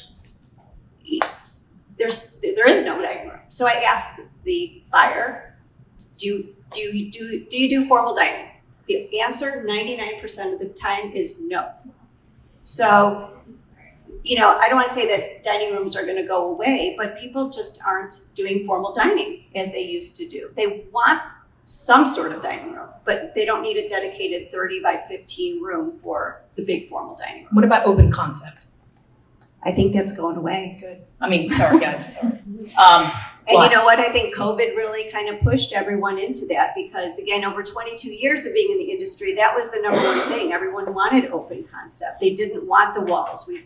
there's 1.98 2.40
there 2.40 2.68
is 2.68 2.84
no 2.84 3.00
dining 3.00 3.28
room. 3.28 3.40
So 3.48 3.66
I 3.66 3.72
ask 3.82 4.20
the 4.44 4.82
buyer, 4.92 5.58
do 6.16 6.54
do 6.72 6.80
you 6.80 7.10
do 7.10 7.46
do 7.50 7.56
you 7.56 7.68
do 7.68 7.88
formal 7.88 8.14
dining? 8.14 8.49
The 9.10 9.20
answer 9.20 9.64
99% 9.66 10.52
of 10.52 10.58
the 10.58 10.68
time 10.68 11.12
is 11.12 11.36
no. 11.40 11.70
So, 12.64 13.30
you 14.24 14.38
know, 14.38 14.58
I 14.58 14.68
don't 14.68 14.76
want 14.76 14.88
to 14.88 14.94
say 14.94 15.06
that 15.06 15.42
dining 15.42 15.72
rooms 15.74 15.96
are 15.96 16.04
going 16.04 16.16
to 16.16 16.26
go 16.26 16.50
away, 16.50 16.94
but 16.98 17.18
people 17.18 17.50
just 17.50 17.80
aren't 17.86 18.20
doing 18.34 18.66
formal 18.66 18.92
dining 18.92 19.44
as 19.54 19.70
they 19.70 19.82
used 19.82 20.16
to 20.16 20.28
do. 20.28 20.50
They 20.56 20.86
want 20.92 21.22
some 21.64 22.06
sort 22.06 22.32
of 22.32 22.42
dining 22.42 22.72
room, 22.72 22.88
but 23.04 23.32
they 23.34 23.44
don't 23.44 23.62
need 23.62 23.76
a 23.76 23.88
dedicated 23.88 24.50
30 24.50 24.80
by 24.82 25.02
15 25.08 25.62
room 25.62 25.98
for 26.02 26.42
the 26.56 26.62
big 26.62 26.88
formal 26.88 27.14
dining 27.14 27.44
room. 27.44 27.54
What 27.54 27.64
about 27.64 27.86
open 27.86 28.10
concept? 28.10 28.66
I 29.62 29.72
think 29.72 29.94
that's 29.94 30.12
going 30.12 30.36
away. 30.36 30.78
Good. 30.80 31.02
I 31.20 31.28
mean, 31.28 31.50
sorry 31.52 31.80
guys. 31.80 32.14
Sorry. 32.14 32.38
Um, 32.78 33.10
and 33.48 33.64
you 33.64 33.70
know 33.70 33.84
what? 33.84 33.98
I 33.98 34.12
think 34.12 34.34
COVID 34.36 34.76
really 34.76 35.10
kind 35.10 35.28
of 35.28 35.40
pushed 35.40 35.72
everyone 35.72 36.18
into 36.18 36.46
that 36.46 36.74
because, 36.74 37.18
again, 37.18 37.44
over 37.44 37.62
22 37.62 38.10
years 38.10 38.46
of 38.46 38.52
being 38.52 38.70
in 38.70 38.78
the 38.78 38.92
industry, 38.92 39.34
that 39.34 39.54
was 39.54 39.70
the 39.70 39.80
number 39.80 40.00
one 40.02 40.28
thing. 40.28 40.52
Everyone 40.52 40.92
wanted 40.94 41.30
open 41.30 41.64
concept. 41.64 42.20
They 42.20 42.34
didn't 42.34 42.66
want 42.66 42.94
the 42.94 43.00
walls. 43.00 43.46
We 43.48 43.64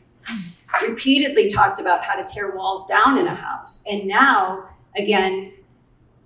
repeatedly 0.83 1.51
talked 1.51 1.81
about 1.81 2.03
how 2.03 2.15
to 2.15 2.25
tear 2.25 2.57
walls 2.57 2.87
down 2.87 3.19
in 3.19 3.27
a 3.27 3.35
house. 3.35 3.85
And 3.91 4.07
now, 4.07 4.71
again, 4.97 5.53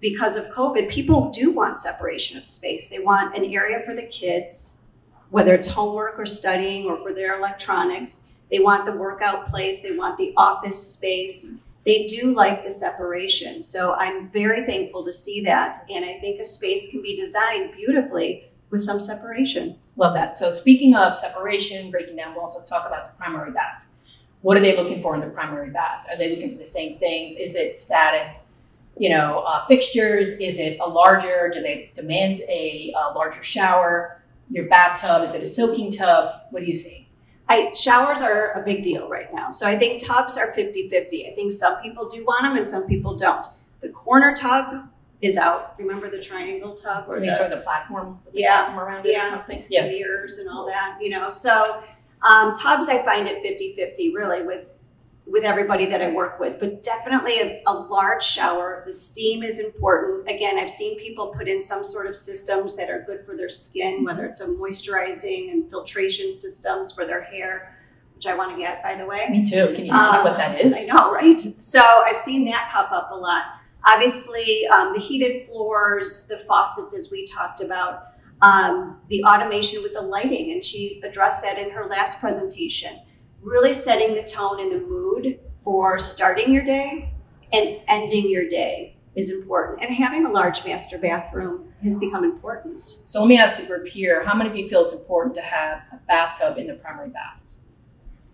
because 0.01 0.37
of 0.37 0.47
COVID, 0.47 0.89
people 0.89 1.31
do 1.31 1.51
want 1.51 1.81
separation 1.81 2.39
of 2.39 2.47
space. 2.47 2.89
They 2.89 3.01
want 3.01 3.37
an 3.37 3.45
area 3.45 3.83
for 3.85 3.95
the 3.95 4.05
kids, 4.05 4.85
whether 5.31 5.55
it's 5.55 5.67
homework 5.67 6.19
or 6.19 6.27
studying 6.27 6.87
or 6.87 6.97
for 6.99 7.13
their 7.13 7.39
electronics. 7.39 8.25
They 8.51 8.59
want 8.59 8.87
the 8.87 8.93
workout 8.93 9.49
place, 9.49 9.81
they 9.81 9.97
want 9.97 10.17
the 10.17 10.33
office 10.37 10.93
space 10.95 11.59
they 11.89 12.07
do 12.07 12.35
like 12.35 12.65
the 12.65 12.71
separation. 12.71 13.63
So 13.63 13.95
I'm 13.95 14.29
very 14.29 14.67
thankful 14.67 15.07
to 15.07 15.13
see 15.13 15.41
that. 15.45 15.79
And 15.89 16.05
I 16.05 16.19
think 16.21 16.39
a 16.39 16.45
space 16.45 16.91
can 16.91 17.01
be 17.01 17.17
designed 17.17 17.73
beautifully 17.73 18.45
with 18.69 18.83
some 18.83 19.01
separation. 19.01 19.75
Love 19.97 20.13
that. 20.13 20.37
So 20.37 20.53
speaking 20.53 20.95
of 20.95 21.17
separation, 21.17 21.91
breaking 21.91 22.17
down, 22.17 22.35
we'll 22.35 22.43
also 22.43 22.63
talk 22.63 22.87
about 22.87 23.11
the 23.11 23.17
primary 23.17 23.53
bath. 23.53 23.87
What 24.43 24.59
are 24.59 24.61
they 24.61 24.77
looking 24.77 25.01
for 25.01 25.15
in 25.15 25.23
the 25.23 25.29
primary 25.29 25.71
bath? 25.71 26.07
Are 26.11 26.19
they 26.19 26.29
looking 26.29 26.53
for 26.53 26.59
the 26.59 26.67
same 26.67 26.99
things? 26.99 27.39
Is 27.39 27.57
it 27.57 27.79
status, 27.79 28.53
you 28.99 29.09
know, 29.09 29.39
uh, 29.39 29.67
fixtures? 29.67 30.29
Is 30.33 30.59
it 30.59 30.77
a 30.81 30.87
larger? 30.87 31.51
Do 31.55 31.63
they 31.63 31.91
demand 31.95 32.41
a, 32.43 32.93
a 32.95 33.15
larger 33.15 33.43
shower? 33.43 34.21
Your 34.51 34.67
bathtub, 34.69 35.27
is 35.27 35.35
it 35.35 35.43
a 35.43 35.49
soaking 35.49 35.93
tub? 35.93 36.43
What 36.51 36.61
do 36.61 36.67
you 36.67 36.75
see? 36.75 37.08
I, 37.49 37.73
showers 37.73 38.21
are 38.21 38.53
a 38.53 38.63
big 38.63 38.83
deal 38.83 39.09
right 39.09 39.33
now. 39.33 39.51
So 39.51 39.67
I 39.67 39.79
think 39.79 40.05
tubs 40.05 40.37
are 40.37 40.53
50 40.53 40.89
50. 40.89 41.29
I 41.29 41.35
think 41.35 41.53
some 41.53 41.81
people 41.81 42.09
do 42.09 42.25
want 42.25 42.43
them 42.43 42.57
and 42.57 42.69
some 42.69 42.87
people 42.87 43.17
don't. 43.17 43.47
The 43.81 43.89
corner 43.89 44.35
tub 44.35 44.89
is 45.21 45.37
out. 45.37 45.75
Remember 45.79 46.11
the 46.11 46.21
triangle 46.21 46.75
tub 46.75 47.07
or 47.09 47.21
the, 47.21 47.27
the 47.51 47.63
platform? 47.65 48.21
The 48.33 48.41
yeah, 48.41 48.65
platform 48.65 48.87
around 48.87 49.07
it 49.07 49.13
yeah, 49.13 49.27
or 49.27 49.31
something? 49.31 49.65
Yeah. 49.69 49.87
Mirrors 49.87 50.39
and 50.39 50.49
all 50.49 50.67
that, 50.67 50.99
you 51.01 51.11
know. 51.11 51.31
So 51.31 51.83
um, 52.29 52.55
tubs, 52.55 52.89
I 52.89 53.03
find 53.03 53.27
it 53.27 53.43
50 53.43 53.75
50 53.75 54.15
really 54.15 54.43
with 54.43 54.67
with 55.31 55.45
everybody 55.45 55.85
that 55.87 56.01
I 56.01 56.11
work 56.11 56.41
with, 56.41 56.59
but 56.59 56.83
definitely 56.83 57.39
a, 57.41 57.63
a, 57.67 57.73
large 57.73 58.25
shower. 58.25 58.83
The 58.87 58.93
steam 58.93 59.43
is 59.43 59.59
important. 59.59 60.29
Again, 60.29 60.59
I've 60.59 60.71
seen 60.71 60.99
people 60.99 61.29
put 61.37 61.49
in 61.49 61.61
some 61.61 61.85
sort 61.85 62.07
of 62.07 62.17
systems 62.17 62.77
that 62.77 62.89
are 62.89 63.05
good 63.07 63.27
for 63.27 63.37
their 63.37 63.51
skin, 63.51 64.05
whether 64.05 64.25
it's 64.25 64.41
a 64.41 64.47
moisturizing 64.47 65.53
and 65.53 65.69
filtration 65.69 66.35
systems 66.35 66.93
for 66.93 67.05
their 67.05 67.23
hair, 67.23 67.79
which 68.15 68.27
I 68.27 68.35
want 68.35 68.53
to 68.53 68.57
get, 68.57 68.83
by 68.83 68.95
the 68.95 69.05
way. 69.05 69.29
Me 69.29 69.45
too. 69.45 69.75
Can 69.75 69.85
you 69.85 69.93
tell 69.93 70.01
um, 70.01 70.25
me 70.25 70.31
what 70.31 70.39
that 70.39 70.65
is? 70.65 70.75
I 70.75 70.85
know, 70.85 71.13
right? 71.13 71.41
So 71.61 71.81
I've 71.81 72.17
seen 72.17 72.47
that 72.47 72.71
pop 72.73 72.91
up 72.91 73.11
a 73.13 73.17
lot. 73.17 73.45
Obviously, 73.87 74.67
um, 74.69 74.95
the 74.95 75.01
heated 75.01 75.47
floors, 75.47 76.27
the 76.27 76.39
faucets, 76.39 76.95
as 76.95 77.11
we 77.11 77.27
talked 77.27 77.61
about, 77.61 78.05
um, 78.41 79.01
the 79.09 79.23
automation 79.25 79.83
with 79.83 79.93
the 79.93 80.01
lighting, 80.01 80.53
and 80.53 80.65
she 80.65 81.03
addressed 81.05 81.43
that 81.43 81.59
in 81.59 81.71
her 81.71 81.85
last 81.85 82.19
presentation 82.19 82.99
really 83.43 83.73
setting 83.73 84.15
the 84.15 84.23
tone 84.23 84.61
and 84.61 84.73
the 84.73 84.81
mood 84.81 85.41
for 85.65 85.99
starting 85.99 86.53
your 86.53 86.65
day 86.65 87.13
and 87.53 87.81
ending 87.89 88.29
your 88.29 88.49
day 88.49 88.97
is 89.15 89.31
important. 89.31 89.83
And 89.83 89.95
having 89.95 90.25
a 90.27 90.31
large 90.31 90.65
master 90.65 90.99
bathroom 90.99 91.73
has 91.83 91.97
become 91.97 92.25
important. 92.25 92.99
So 93.05 93.21
let 93.21 93.29
me 93.29 93.39
ask 93.39 93.57
the 93.57 93.65
group 93.65 93.87
here, 93.87 94.25
how 94.25 94.35
many 94.35 94.51
of 94.51 94.57
you 94.57 94.69
feel 94.69 94.85
it's 94.85 94.93
important 94.93 95.35
to 95.37 95.43
have 95.43 95.83
a 95.93 95.97
bathtub 96.07 96.59
in 96.59 96.67
the 96.67 96.75
primary 96.75 97.11
bath? 97.11 97.45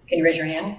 Can 0.08 0.18
you 0.18 0.24
raise 0.24 0.36
your 0.36 0.46
hand? 0.46 0.76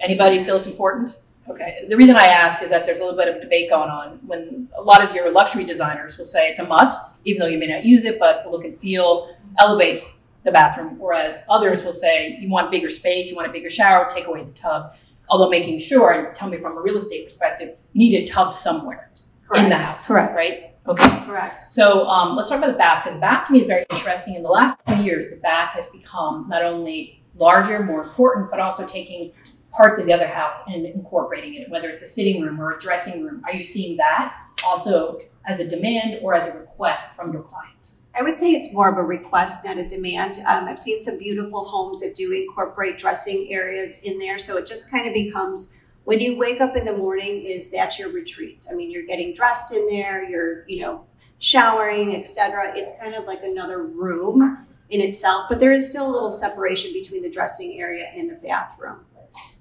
Anybody 0.00 0.44
feel 0.44 0.56
it's 0.56 0.66
important? 0.66 1.16
Okay. 1.48 1.84
The 1.88 1.96
reason 1.96 2.16
I 2.16 2.26
ask 2.26 2.62
is 2.62 2.70
that 2.70 2.86
there's 2.86 3.00
a 3.00 3.04
little 3.04 3.18
bit 3.18 3.28
of 3.28 3.40
debate 3.40 3.68
going 3.68 3.90
on 3.90 4.18
when 4.26 4.68
a 4.76 4.82
lot 4.82 5.06
of 5.06 5.14
your 5.14 5.30
luxury 5.30 5.64
designers 5.64 6.16
will 6.16 6.24
say 6.24 6.48
it's 6.48 6.60
a 6.60 6.66
must, 6.66 7.12
even 7.24 7.40
though 7.40 7.46
you 7.46 7.58
may 7.58 7.66
not 7.66 7.84
use 7.84 8.04
it, 8.04 8.18
but 8.18 8.44
the 8.44 8.50
look 8.50 8.64
and 8.64 8.78
feel 8.80 9.34
elevates 9.58 10.14
the 10.44 10.52
bathroom, 10.52 10.98
whereas 10.98 11.42
others 11.48 11.84
will 11.84 11.92
say 11.92 12.36
you 12.38 12.50
want 12.50 12.70
bigger 12.70 12.90
space, 12.90 13.30
you 13.30 13.36
want 13.36 13.48
a 13.48 13.52
bigger 13.52 13.70
shower, 13.70 14.08
take 14.10 14.26
away 14.26 14.44
the 14.44 14.52
tub. 14.52 14.94
Although 15.30 15.48
making 15.48 15.78
sure, 15.78 16.12
and 16.12 16.36
tell 16.36 16.48
me 16.48 16.58
from 16.58 16.76
a 16.76 16.80
real 16.80 16.98
estate 16.98 17.24
perspective, 17.24 17.76
you 17.94 17.98
need 17.98 18.14
a 18.22 18.26
tub 18.26 18.52
somewhere 18.52 19.10
Correct. 19.48 19.64
in 19.64 19.70
the 19.70 19.76
house. 19.76 20.06
Correct. 20.06 20.34
Right? 20.34 20.74
Okay. 20.86 21.24
Correct. 21.24 21.64
So 21.70 22.06
um, 22.08 22.36
let's 22.36 22.50
talk 22.50 22.58
about 22.58 22.72
the 22.72 22.78
bath 22.78 23.04
because 23.04 23.18
bath 23.18 23.46
to 23.46 23.54
me 23.54 23.60
is 23.60 23.66
very 23.66 23.86
interesting. 23.90 24.34
In 24.34 24.42
the 24.42 24.50
last 24.50 24.78
few 24.86 25.02
years, 25.02 25.30
the 25.30 25.36
bath 25.36 25.70
has 25.72 25.86
become 25.88 26.46
not 26.50 26.62
only 26.62 27.22
larger, 27.36 27.82
more 27.82 28.02
important, 28.02 28.50
but 28.50 28.60
also 28.60 28.86
taking 28.86 29.32
parts 29.72 29.98
of 29.98 30.06
the 30.06 30.12
other 30.12 30.28
house 30.28 30.62
and 30.68 30.84
incorporating 30.84 31.54
it, 31.54 31.70
whether 31.70 31.88
it's 31.88 32.02
a 32.02 32.06
sitting 32.06 32.42
room 32.42 32.60
or 32.60 32.72
a 32.72 32.78
dressing 32.78 33.24
room. 33.24 33.42
Are 33.46 33.52
you 33.54 33.64
seeing 33.64 33.96
that 33.96 34.34
also 34.64 35.20
as 35.46 35.58
a 35.58 35.68
demand 35.68 36.18
or 36.22 36.34
as 36.34 36.46
a 36.48 36.58
request 36.58 37.16
from 37.16 37.32
your 37.32 37.42
clients? 37.42 37.96
I 38.16 38.22
would 38.22 38.36
say 38.36 38.52
it's 38.52 38.72
more 38.72 38.88
of 38.88 38.96
a 38.96 39.02
request, 39.02 39.64
not 39.64 39.76
a 39.76 39.86
demand. 39.86 40.38
Um, 40.46 40.66
I've 40.66 40.78
seen 40.78 41.02
some 41.02 41.18
beautiful 41.18 41.64
homes 41.64 42.00
that 42.00 42.14
do 42.14 42.32
incorporate 42.32 42.96
dressing 42.96 43.48
areas 43.50 44.00
in 44.02 44.18
there. 44.18 44.38
So 44.38 44.56
it 44.56 44.66
just 44.66 44.90
kind 44.90 45.08
of 45.08 45.14
becomes 45.14 45.74
when 46.04 46.20
you 46.20 46.38
wake 46.38 46.60
up 46.60 46.76
in 46.76 46.84
the 46.84 46.96
morning, 46.96 47.44
is 47.44 47.70
that 47.70 47.98
your 47.98 48.10
retreat? 48.10 48.66
I 48.70 48.74
mean, 48.74 48.90
you're 48.90 49.06
getting 49.06 49.34
dressed 49.34 49.72
in 49.72 49.88
there, 49.88 50.28
you're, 50.28 50.68
you 50.68 50.82
know, 50.82 51.06
showering, 51.38 52.14
etc. 52.14 52.72
It's 52.76 52.92
kind 53.00 53.14
of 53.14 53.24
like 53.24 53.42
another 53.42 53.82
room 53.82 54.66
in 54.90 55.00
itself, 55.00 55.46
but 55.48 55.60
there 55.60 55.72
is 55.72 55.88
still 55.88 56.08
a 56.08 56.12
little 56.12 56.30
separation 56.30 56.92
between 56.92 57.22
the 57.22 57.30
dressing 57.30 57.80
area 57.80 58.10
and 58.14 58.30
the 58.30 58.34
bathroom. 58.34 58.98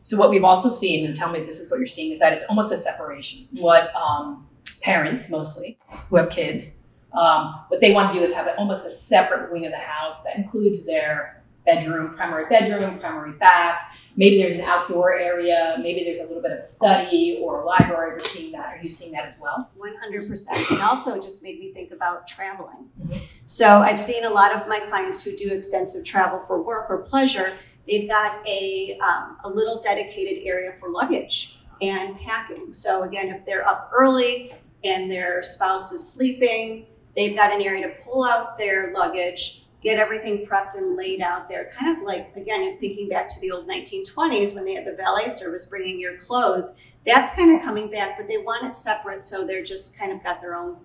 So 0.03 0.17
what 0.17 0.29
we've 0.29 0.43
also 0.43 0.69
seen, 0.69 1.05
and 1.05 1.15
tell 1.15 1.31
me 1.31 1.39
if 1.39 1.47
this 1.47 1.59
is 1.59 1.71
what 1.71 1.77
you're 1.77 1.87
seeing, 1.87 2.11
is 2.11 2.19
that 2.19 2.33
it's 2.33 2.43
almost 2.45 2.73
a 2.73 2.77
separation. 2.77 3.47
What 3.53 3.95
um, 3.95 4.45
parents 4.81 5.29
mostly 5.29 5.77
who 6.09 6.17
have 6.17 6.29
kids 6.29 6.75
um, 7.17 7.65
what 7.67 7.79
they 7.79 7.93
want 7.93 8.13
to 8.13 8.19
do 8.19 8.25
is 8.25 8.33
have 8.33 8.47
almost 8.57 8.85
a 8.85 8.91
separate 8.91 9.51
wing 9.51 9.65
of 9.65 9.71
the 9.71 9.77
house 9.77 10.23
that 10.23 10.35
includes 10.35 10.85
their 10.85 11.43
bedroom, 11.65 12.15
primary 12.15 12.45
bedroom, 12.49 12.99
primary 12.99 13.33
bath. 13.33 13.95
Maybe 14.15 14.37
there's 14.41 14.53
an 14.53 14.61
outdoor 14.61 15.17
area. 15.17 15.77
Maybe 15.79 16.03
there's 16.03 16.19
a 16.19 16.23
little 16.23 16.41
bit 16.41 16.51
of 16.51 16.59
a 16.59 16.65
study 16.65 17.39
or 17.41 17.61
a 17.61 17.65
library. 17.65 18.11
You're 18.11 18.19
seeing 18.19 18.51
that. 18.51 18.65
Are 18.65 18.79
you 18.81 18.89
seeing 18.89 19.11
that 19.13 19.25
as 19.25 19.39
well? 19.39 19.71
100%. 19.77 20.71
And 20.71 20.81
also 20.81 21.19
just 21.19 21.41
made 21.43 21.59
me 21.59 21.71
think 21.73 21.91
about 21.91 22.27
traveling. 22.27 22.89
Mm-hmm. 23.01 23.17
So 23.45 23.79
I've 23.79 24.01
seen 24.01 24.25
a 24.25 24.29
lot 24.29 24.53
of 24.53 24.67
my 24.67 24.79
clients 24.81 25.23
who 25.23 25.35
do 25.35 25.53
extensive 25.53 26.03
travel 26.03 26.43
for 26.47 26.61
work 26.61 26.89
or 26.89 26.99
pleasure. 26.99 27.53
They've 27.87 28.09
got 28.09 28.45
a, 28.47 28.99
um, 28.99 29.37
a 29.43 29.49
little 29.49 29.81
dedicated 29.81 30.45
area 30.45 30.73
for 30.79 30.89
luggage 30.89 31.59
and 31.81 32.17
packing. 32.19 32.71
So 32.71 33.03
again, 33.03 33.29
if 33.29 33.45
they're 33.45 33.67
up 33.67 33.89
early 33.93 34.53
and 34.83 35.09
their 35.09 35.43
spouse 35.43 35.91
is 35.91 36.07
sleeping, 36.07 36.87
They've 37.15 37.35
got 37.35 37.53
an 37.53 37.61
area 37.61 37.87
to 37.87 38.03
pull 38.03 38.23
out 38.23 38.57
their 38.57 38.91
luggage, 38.93 39.65
get 39.83 39.99
everything 39.99 40.45
prepped 40.45 40.75
and 40.75 40.95
laid 40.95 41.21
out 41.21 41.47
there. 41.47 41.71
Kind 41.73 41.97
of 41.97 42.03
like, 42.03 42.35
again, 42.35 42.77
thinking 42.79 43.09
back 43.09 43.29
to 43.29 43.39
the 43.41 43.51
old 43.51 43.67
1920s 43.67 44.55
when 44.55 44.65
they 44.65 44.73
had 44.73 44.85
the 44.85 44.93
valet 44.93 45.29
service 45.29 45.65
bringing 45.65 45.99
your 45.99 46.17
clothes. 46.17 46.75
That's 47.05 47.35
kind 47.35 47.55
of 47.55 47.61
coming 47.61 47.91
back, 47.91 48.17
but 48.17 48.27
they 48.27 48.37
want 48.37 48.65
it 48.65 48.73
separate, 48.73 49.23
so 49.23 49.45
they're 49.45 49.63
just 49.63 49.97
kind 49.97 50.11
of 50.11 50.23
got 50.23 50.41
their 50.41 50.55
own 50.55 50.77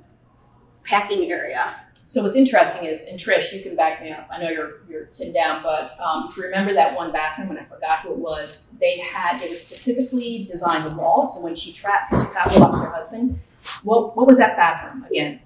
packing 0.85 1.31
area. 1.31 1.77
So 2.07 2.23
what's 2.23 2.37
interesting 2.37 2.87
is, 2.87 3.05
and 3.05 3.21
Trish, 3.21 3.53
you 3.53 3.63
can 3.63 3.77
back 3.77 4.03
me 4.03 4.11
up. 4.11 4.29
I 4.33 4.43
know 4.43 4.49
you're 4.49 4.81
you're 4.89 5.09
sitting 5.11 5.35
down, 5.35 5.63
but 5.63 5.95
um, 6.01 6.29
if 6.31 6.39
you 6.39 6.45
remember 6.45 6.73
that 6.73 6.97
one 6.97 7.13
bathroom, 7.13 7.51
when 7.51 7.59
I 7.59 7.65
forgot 7.65 8.01
who 8.01 8.13
it 8.13 8.17
was, 8.17 8.63
they 8.81 8.99
had 8.99 9.43
it 9.43 9.51
was 9.51 9.63
specifically 9.63 10.49
designed 10.51 10.91
the 10.91 10.97
wall. 10.97 11.29
So 11.29 11.43
when 11.43 11.55
she, 11.55 11.71
tra- 11.71 12.09
she 12.11 12.33
traveled 12.33 12.73
with 12.73 12.81
her 12.81 12.91
husband, 12.91 13.39
what 13.83 14.17
what 14.17 14.27
was 14.27 14.39
that 14.39 14.57
bathroom 14.57 15.05
again? 15.05 15.43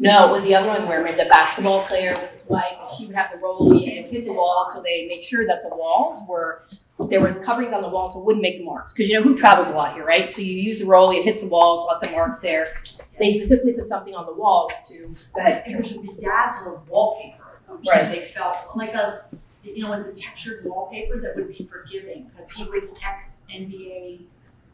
No, 0.00 0.28
it 0.28 0.32
was 0.32 0.44
the 0.44 0.54
other 0.54 0.68
one 0.68 0.80
where 0.86 1.12
the 1.16 1.24
basketball 1.24 1.84
player 1.86 2.10
with 2.10 2.30
his 2.30 2.44
wife, 2.48 2.78
she 2.96 3.06
would 3.06 3.16
have 3.16 3.32
the 3.32 3.38
rollie 3.38 3.98
and 3.98 4.06
hit 4.06 4.26
the 4.26 4.32
wall, 4.32 4.70
so 4.72 4.80
they 4.80 5.06
made 5.08 5.24
sure 5.24 5.44
that 5.46 5.62
the 5.68 5.74
walls 5.74 6.20
were 6.28 6.62
there 7.06 7.20
was 7.20 7.38
coverings 7.38 7.72
on 7.72 7.82
the 7.82 7.88
wall 7.88 8.10
so 8.10 8.18
it 8.18 8.24
wouldn't 8.24 8.42
make 8.42 8.58
the 8.58 8.64
marks. 8.64 8.92
Because 8.92 9.08
you 9.08 9.14
know 9.14 9.22
who 9.22 9.36
travels 9.36 9.68
a 9.68 9.72
lot 9.72 9.94
here, 9.94 10.04
right? 10.04 10.32
So 10.32 10.42
you 10.42 10.54
use 10.54 10.80
the 10.80 10.84
rollie, 10.84 11.20
it 11.20 11.24
hits 11.24 11.42
the 11.42 11.48
walls, 11.48 11.86
lots 11.86 12.04
of 12.06 12.12
marks 12.12 12.40
there. 12.40 12.68
They 13.18 13.30
specifically 13.30 13.72
put 13.72 13.88
something 13.88 14.14
on 14.14 14.26
the 14.26 14.34
walls 14.34 14.72
to 14.88 15.08
go 15.34 15.40
ahead. 15.40 15.64
It 15.66 15.76
was 15.76 15.96
bedazzled 15.96 16.88
wallpaper. 16.88 17.44
Right. 17.88 18.08
They 18.08 18.32
felt 18.34 18.56
like 18.74 18.94
a 18.94 19.24
you 19.62 19.82
know, 19.82 19.92
it 19.92 19.96
was 19.96 20.08
a 20.08 20.14
textured 20.14 20.64
wallpaper 20.64 21.20
that 21.20 21.36
would 21.36 21.48
be 21.48 21.68
forgiving 21.70 22.30
because 22.30 22.50
he 22.50 22.64
was 22.64 22.92
ex 23.06 23.42
NBA 23.54 24.20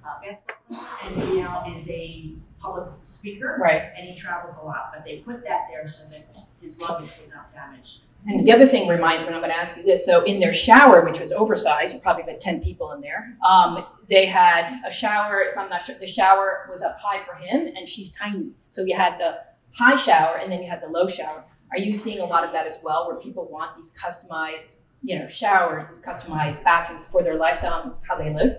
uh, 0.07 0.21
basketball 0.23 0.87
player 0.87 1.13
and 1.13 1.29
he 1.29 1.41
now 1.41 1.77
is 1.77 1.91
a 1.91 2.33
public 2.65 2.89
speaker. 3.05 3.59
Right. 3.61 3.91
And 3.97 4.09
he 4.09 4.17
travels 4.17 4.59
a 4.59 4.65
lot, 4.65 4.93
but 4.95 5.05
they 5.05 5.19
put 5.19 5.45
that 5.45 5.67
there 5.71 5.89
so 5.89 6.09
that 6.11 6.27
his 6.61 6.81
luggage 6.81 7.11
would 7.21 7.31
not 7.31 7.53
damage. 7.53 8.01
And 8.27 8.47
the 8.47 8.53
other 8.53 8.65
thing 8.65 8.89
reminds 8.89 9.27
me, 9.27 9.35
I'm 9.35 9.41
going 9.41 9.51
to 9.51 9.57
ask 9.57 9.77
you 9.77 9.83
this. 9.83 10.07
So 10.07 10.25
in 10.25 10.41
their 10.41 10.55
shower, 10.55 11.05
which 11.05 11.21
was 11.21 11.33
oversized, 11.33 11.95
you 11.95 12.01
probably 12.01 12.23
had 12.23 12.41
10 12.41 12.63
people 12.63 12.93
in 12.93 13.03
there. 13.03 13.37
Um, 13.47 13.85
they 14.09 14.25
had 14.25 14.81
a 14.87 14.91
shower. 14.91 15.43
If 15.43 15.59
I'm 15.59 15.69
not 15.69 15.85
sure, 15.85 15.97
the 15.99 16.07
shower 16.07 16.67
was 16.73 16.83
up 16.83 16.99
high 16.99 17.23
for 17.25 17.35
him, 17.35 17.75
and 17.77 17.87
she's 17.87 18.11
tiny. 18.13 18.51
So 18.71 18.83
you 18.83 18.97
had 18.97 19.19
the 19.19 19.41
high 19.73 19.97
shower, 19.97 20.39
and 20.39 20.51
then 20.51 20.63
you 20.63 20.71
had 20.71 20.83
the 20.83 20.89
low 20.89 21.07
shower. 21.07 21.45
Are 21.71 21.79
you 21.79 21.93
seeing 21.93 22.21
a 22.21 22.25
lot 22.25 22.45
of 22.45 22.53
that 22.53 22.67
as 22.67 22.79
well, 22.83 23.07
where 23.07 23.17
people 23.17 23.47
want 23.51 23.77
these 23.77 23.95
customized, 23.95 24.77
you 25.03 25.19
know, 25.19 25.29
showers, 25.29 25.91
these 25.91 26.01
customized 26.01 26.65
bathrooms 26.65 27.05
for 27.05 27.23
their 27.23 27.37
lifestyle 27.37 27.83
and 27.83 27.93
how 28.09 28.17
they 28.17 28.33
live? 28.33 28.57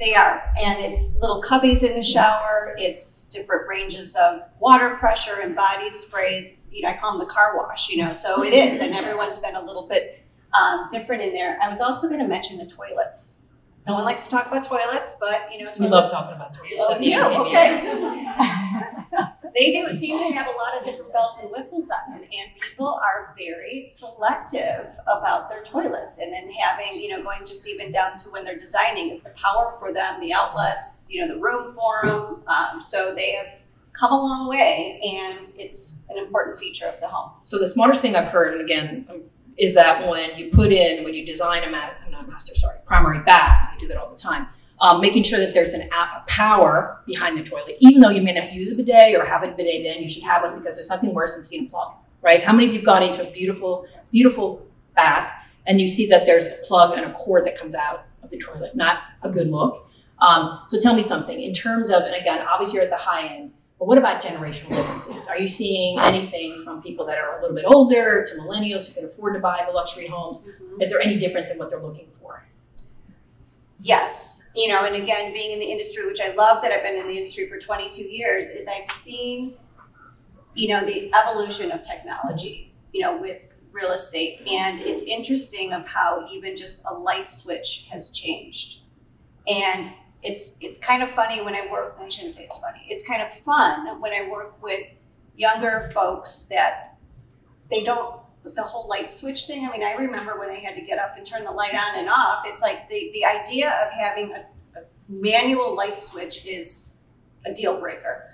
They 0.00 0.14
are. 0.14 0.42
And 0.58 0.80
it's 0.80 1.14
little 1.20 1.42
cubbies 1.42 1.82
in 1.82 1.94
the 1.94 2.02
shower. 2.02 2.74
It's 2.78 3.26
different 3.26 3.68
ranges 3.68 4.16
of 4.16 4.40
water 4.58 4.96
pressure 4.98 5.40
and 5.42 5.54
body 5.54 5.90
sprays. 5.90 6.70
You 6.74 6.82
know, 6.82 6.88
I 6.88 6.96
call 6.96 7.18
them 7.18 7.28
the 7.28 7.32
car 7.32 7.56
wash, 7.56 7.90
you 7.90 8.02
know, 8.02 8.14
so 8.14 8.42
it 8.42 8.54
is. 8.54 8.80
And 8.80 8.94
everyone's 8.94 9.38
been 9.38 9.56
a 9.56 9.62
little 9.62 9.86
bit 9.86 10.24
um, 10.58 10.88
different 10.90 11.22
in 11.22 11.34
there. 11.34 11.58
I 11.62 11.68
was 11.68 11.80
also 11.80 12.08
going 12.08 12.20
to 12.20 12.26
mention 12.26 12.56
the 12.56 12.66
toilets. 12.66 13.42
No 13.86 13.94
one 13.94 14.04
likes 14.04 14.24
to 14.24 14.30
talk 14.30 14.46
about 14.46 14.64
toilets, 14.64 15.16
but, 15.20 15.52
you 15.52 15.58
know, 15.58 15.66
toilets. 15.66 15.80
We 15.80 15.88
love 15.88 16.10
talking 16.10 16.36
about 16.36 16.54
toilets. 16.54 16.76
Oh, 16.78 16.98
you? 16.98 17.22
Okay. 17.46 18.66
they 19.60 19.72
do 19.72 19.92
seem 19.92 20.18
to 20.18 20.34
have 20.34 20.46
a 20.46 20.56
lot 20.56 20.78
of 20.78 20.86
different 20.86 21.12
bells 21.12 21.38
and 21.42 21.50
whistles 21.50 21.90
on 21.90 22.14
them, 22.14 22.22
and 22.22 22.60
people 22.62 22.98
are 23.04 23.34
very 23.36 23.86
selective 23.88 24.86
about 25.02 25.50
their 25.50 25.62
toilets. 25.62 26.18
And 26.18 26.32
then 26.32 26.50
having, 26.50 26.98
you 26.98 27.10
know, 27.10 27.22
going 27.22 27.40
just 27.40 27.68
even 27.68 27.92
down 27.92 28.16
to 28.18 28.30
when 28.30 28.42
they're 28.42 28.56
designing 28.56 29.10
is 29.10 29.20
the 29.20 29.30
power 29.30 29.76
for 29.78 29.92
them, 29.92 30.18
the 30.22 30.32
outlets, 30.32 31.06
you 31.10 31.20
know, 31.20 31.34
the 31.34 31.38
room 31.38 31.74
for 31.74 32.00
them. 32.04 32.42
Um, 32.46 32.80
so 32.80 33.14
they 33.14 33.32
have 33.32 33.48
come 33.92 34.12
a 34.12 34.16
long 34.16 34.48
way, 34.48 34.98
and 35.04 35.44
it's 35.58 36.06
an 36.08 36.16
important 36.16 36.58
feature 36.58 36.86
of 36.86 36.98
the 37.00 37.08
home. 37.08 37.32
So 37.44 37.58
the 37.58 37.66
smartest 37.66 38.00
thing 38.00 38.16
I've 38.16 38.28
heard, 38.28 38.54
and 38.54 38.62
again, 38.62 39.06
is 39.58 39.74
that 39.74 40.08
when 40.08 40.38
you 40.38 40.50
put 40.50 40.72
in, 40.72 41.04
when 41.04 41.12
you 41.12 41.26
design 41.26 41.64
a, 41.64 41.70
mat, 41.70 41.98
not 42.10 42.26
master, 42.26 42.54
sorry, 42.54 42.78
primary 42.86 43.22
bath, 43.24 43.74
you 43.74 43.80
do 43.80 43.88
that 43.88 43.98
all 43.98 44.10
the 44.10 44.16
time 44.16 44.48
um, 44.80 45.00
making 45.00 45.22
sure 45.22 45.38
that 45.38 45.52
there's 45.52 45.74
an 45.74 45.88
app 45.92 46.16
of 46.16 46.26
power 46.26 47.02
behind 47.06 47.38
the 47.38 47.42
toilet. 47.42 47.76
Even 47.80 48.00
though 48.00 48.10
you 48.10 48.22
may 48.22 48.32
not 48.32 48.52
use 48.52 48.72
a 48.72 48.74
bidet 48.74 49.14
or 49.14 49.24
have 49.24 49.42
a 49.42 49.48
bidet 49.48 49.84
in, 49.84 50.02
you 50.02 50.08
should 50.08 50.22
have 50.22 50.42
one 50.42 50.58
because 50.58 50.76
there's 50.76 50.88
nothing 50.88 51.12
worse 51.12 51.34
than 51.34 51.44
seeing 51.44 51.66
a 51.66 51.68
plug, 51.68 51.92
right? 52.22 52.42
How 52.42 52.52
many 52.52 52.66
of 52.66 52.72
you 52.72 52.78
have 52.78 52.86
gone 52.86 53.02
into 53.02 53.26
a 53.26 53.30
beautiful, 53.30 53.86
beautiful 54.10 54.66
bath 54.96 55.30
and 55.66 55.80
you 55.80 55.86
see 55.86 56.06
that 56.08 56.24
there's 56.24 56.46
a 56.46 56.56
plug 56.64 56.96
and 56.96 57.06
a 57.06 57.12
cord 57.14 57.46
that 57.46 57.58
comes 57.58 57.74
out 57.74 58.06
of 58.22 58.30
the 58.30 58.38
toilet? 58.38 58.74
Not 58.74 58.98
a 59.22 59.30
good 59.30 59.48
look. 59.48 59.86
Um, 60.20 60.60
so 60.68 60.80
tell 60.80 60.94
me 60.94 61.02
something 61.02 61.40
in 61.40 61.52
terms 61.52 61.90
of, 61.90 62.02
and 62.02 62.14
again, 62.14 62.46
obviously 62.46 62.76
you're 62.76 62.84
at 62.84 62.90
the 62.90 62.96
high 62.96 63.26
end, 63.26 63.52
but 63.78 63.88
what 63.88 63.96
about 63.96 64.22
generational 64.22 64.76
differences? 64.76 65.26
Are 65.26 65.38
you 65.38 65.48
seeing 65.48 65.98
anything 66.00 66.62
from 66.64 66.82
people 66.82 67.06
that 67.06 67.16
are 67.16 67.38
a 67.38 67.40
little 67.40 67.56
bit 67.56 67.64
older 67.66 68.24
to 68.26 68.34
millennials 68.34 68.88
who 68.88 68.94
can 68.94 69.04
afford 69.06 69.34
to 69.34 69.40
buy 69.40 69.64
the 69.66 69.72
luxury 69.72 70.06
homes? 70.06 70.42
Mm-hmm. 70.42 70.82
Is 70.82 70.90
there 70.90 71.00
any 71.00 71.18
difference 71.18 71.50
in 71.50 71.56
what 71.56 71.70
they're 71.70 71.82
looking 71.82 72.08
for? 72.10 72.46
Yes, 73.82 74.42
you 74.54 74.68
know, 74.68 74.84
and 74.84 74.96
again, 74.96 75.32
being 75.32 75.52
in 75.52 75.58
the 75.58 75.70
industry, 75.70 76.06
which 76.06 76.20
I 76.20 76.34
love 76.34 76.62
that 76.62 76.72
I've 76.72 76.82
been 76.82 76.96
in 76.96 77.06
the 77.06 77.16
industry 77.16 77.48
for 77.48 77.58
22 77.58 78.02
years, 78.02 78.48
is 78.48 78.66
I've 78.66 78.86
seen, 78.86 79.54
you 80.54 80.68
know, 80.68 80.84
the 80.84 81.12
evolution 81.14 81.70
of 81.70 81.82
technology, 81.82 82.74
you 82.92 83.02
know, 83.02 83.16
with 83.20 83.40
real 83.72 83.92
estate. 83.92 84.42
And 84.48 84.80
it's 84.80 85.02
interesting 85.02 85.72
of 85.72 85.86
how 85.86 86.28
even 86.32 86.56
just 86.56 86.84
a 86.90 86.94
light 86.94 87.28
switch 87.28 87.86
has 87.90 88.10
changed. 88.10 88.80
And 89.46 89.92
it's 90.22 90.58
it's 90.60 90.78
kind 90.78 91.02
of 91.02 91.10
funny 91.10 91.40
when 91.40 91.54
I 91.54 91.66
work, 91.70 91.96
I 91.98 92.08
shouldn't 92.08 92.34
say 92.34 92.44
it's 92.44 92.58
funny, 92.58 92.86
it's 92.88 93.04
kind 93.04 93.22
of 93.22 93.32
fun 93.38 94.00
when 94.00 94.12
I 94.12 94.28
work 94.28 94.62
with 94.62 94.86
younger 95.34 95.90
folks 95.94 96.44
that 96.44 96.98
they 97.70 97.82
don't 97.82 98.19
the 98.42 98.62
whole 98.62 98.88
light 98.88 99.10
switch 99.10 99.46
thing. 99.46 99.66
I 99.66 99.70
mean, 99.70 99.82
I 99.82 99.92
remember 99.92 100.38
when 100.38 100.50
I 100.50 100.58
had 100.58 100.74
to 100.74 100.80
get 100.80 100.98
up 100.98 101.14
and 101.16 101.26
turn 101.26 101.44
the 101.44 101.50
light 101.50 101.74
on 101.74 101.98
and 101.98 102.08
off. 102.08 102.44
It's 102.46 102.62
like 102.62 102.88
the, 102.88 103.10
the 103.12 103.24
idea 103.24 103.70
of 103.70 103.92
having 103.92 104.32
a, 104.32 104.78
a 104.78 104.82
manual 105.08 105.76
light 105.76 105.98
switch 105.98 106.44
is 106.46 106.88
a 107.46 107.52
deal 107.52 107.78
breaker. 107.78 108.30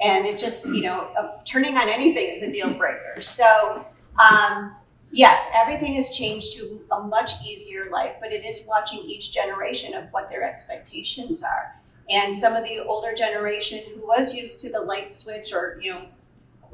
And 0.00 0.26
it 0.26 0.38
just, 0.38 0.66
you 0.66 0.82
know, 0.82 1.08
turning 1.44 1.76
on 1.76 1.88
anything 1.88 2.34
is 2.34 2.42
a 2.42 2.50
deal 2.50 2.74
breaker. 2.74 3.20
So, 3.20 3.86
um, 4.18 4.74
yes, 5.12 5.46
everything 5.54 5.94
has 5.94 6.10
changed 6.10 6.56
to 6.56 6.80
a 6.90 7.00
much 7.00 7.44
easier 7.46 7.90
life, 7.90 8.16
but 8.20 8.32
it 8.32 8.44
is 8.44 8.66
watching 8.68 8.98
each 9.00 9.32
generation 9.32 9.94
of 9.94 10.04
what 10.10 10.28
their 10.28 10.42
expectations 10.42 11.44
are. 11.44 11.76
And 12.10 12.34
some 12.34 12.54
of 12.54 12.64
the 12.64 12.80
older 12.80 13.14
generation 13.14 13.82
who 13.88 14.06
was 14.06 14.34
used 14.34 14.60
to 14.60 14.70
the 14.70 14.80
light 14.80 15.10
switch 15.10 15.52
or, 15.52 15.78
you 15.80 15.92
know, 15.92 16.00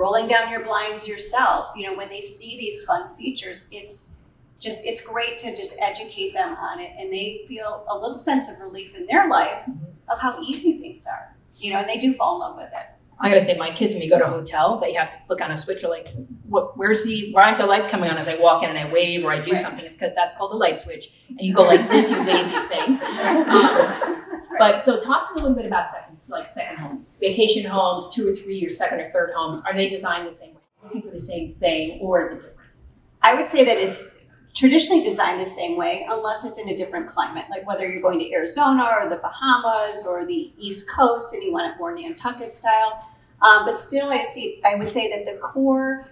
rolling 0.00 0.26
down 0.26 0.50
your 0.50 0.64
blinds 0.64 1.06
yourself, 1.06 1.66
you 1.76 1.86
know, 1.86 1.94
when 1.94 2.08
they 2.08 2.22
see 2.22 2.56
these 2.56 2.82
fun 2.84 3.14
features, 3.16 3.66
it's 3.70 4.16
just 4.58 4.84
it's 4.86 5.00
great 5.00 5.36
to 5.38 5.54
just 5.54 5.74
educate 5.78 6.32
them 6.32 6.54
on 6.56 6.80
it 6.80 6.92
and 6.98 7.12
they 7.12 7.44
feel 7.46 7.86
a 7.88 7.96
little 7.96 8.18
sense 8.18 8.48
of 8.48 8.58
relief 8.60 8.94
in 8.94 9.06
their 9.06 9.28
life 9.28 9.62
of 10.08 10.18
how 10.18 10.40
easy 10.40 10.78
things 10.78 11.06
are. 11.06 11.36
You 11.56 11.74
know, 11.74 11.80
and 11.80 11.88
they 11.88 11.98
do 11.98 12.14
fall 12.14 12.36
in 12.36 12.40
love 12.40 12.56
with 12.56 12.72
it. 12.72 12.86
I 13.22 13.28
gotta 13.28 13.42
say, 13.42 13.54
my 13.58 13.70
kids, 13.70 13.92
when 13.92 14.00
we 14.00 14.08
go 14.08 14.18
to 14.18 14.24
a 14.24 14.30
hotel, 14.30 14.80
they 14.80 14.94
have 14.94 15.12
to 15.12 15.18
flick 15.26 15.42
on 15.42 15.50
a 15.50 15.58
switch. 15.58 15.84
Or 15.84 15.88
like, 15.88 16.08
what? 16.48 16.78
Where's 16.78 17.04
the? 17.04 17.32
Why 17.32 17.42
aren't 17.44 17.58
the 17.58 17.66
lights 17.66 17.86
coming 17.86 18.08
on 18.08 18.16
as 18.16 18.28
I 18.28 18.36
walk 18.36 18.62
in 18.62 18.70
and 18.70 18.78
I 18.78 18.90
wave 18.90 19.26
or 19.26 19.30
I 19.30 19.42
do 19.42 19.50
right. 19.50 19.60
something? 19.60 19.84
It's 19.84 19.98
because 19.98 20.14
that's 20.14 20.34
called 20.36 20.52
a 20.52 20.56
light 20.56 20.80
switch, 20.80 21.12
and 21.28 21.40
you 21.42 21.52
go 21.52 21.64
like 21.64 21.90
this, 21.90 22.10
you 22.10 22.16
lazy 22.24 22.56
thing. 22.68 22.98
Um, 23.10 24.22
but 24.58 24.82
so, 24.82 25.00
talk 25.00 25.28
to 25.28 25.34
me 25.34 25.40
a 25.40 25.42
little 25.42 25.56
bit 25.56 25.66
about 25.66 25.90
second, 25.90 26.09
like 26.30 26.48
second 26.48 26.78
home, 26.78 27.06
vacation 27.20 27.68
homes, 27.70 28.14
two 28.14 28.28
or 28.28 28.34
three, 28.34 28.64
or 28.64 28.70
second 28.70 29.00
or 29.00 29.10
third 29.10 29.32
homes. 29.34 29.62
Are 29.62 29.74
they 29.74 29.88
designed 29.88 30.28
the 30.28 30.34
same 30.34 30.54
way, 30.54 30.60
looking 30.82 31.02
for 31.02 31.10
the 31.10 31.20
same 31.20 31.54
thing, 31.54 31.98
or 32.00 32.26
is 32.26 32.32
it 32.32 32.36
different? 32.36 32.70
I 33.22 33.34
would 33.34 33.48
say 33.48 33.64
that 33.64 33.76
it's 33.76 34.18
traditionally 34.54 35.02
designed 35.02 35.40
the 35.40 35.46
same 35.46 35.76
way, 35.76 36.06
unless 36.10 36.44
it's 36.44 36.58
in 36.58 36.68
a 36.70 36.76
different 36.76 37.08
climate, 37.08 37.44
like 37.50 37.66
whether 37.66 37.88
you're 37.88 38.02
going 38.02 38.18
to 38.18 38.32
Arizona 38.32 38.88
or 39.00 39.08
the 39.08 39.16
Bahamas 39.16 40.04
or 40.06 40.26
the 40.26 40.52
East 40.58 40.90
Coast, 40.90 41.34
and 41.34 41.42
you 41.42 41.52
want 41.52 41.72
it 41.72 41.78
more 41.78 41.94
Nantucket 41.94 42.52
style 42.52 43.06
um, 43.42 43.64
but 43.64 43.76
still, 43.76 44.10
I 44.10 44.22
see. 44.24 44.60
I 44.64 44.74
would 44.74 44.88
say 44.88 45.10
that 45.10 45.30
the 45.30 45.38
core 45.38 46.08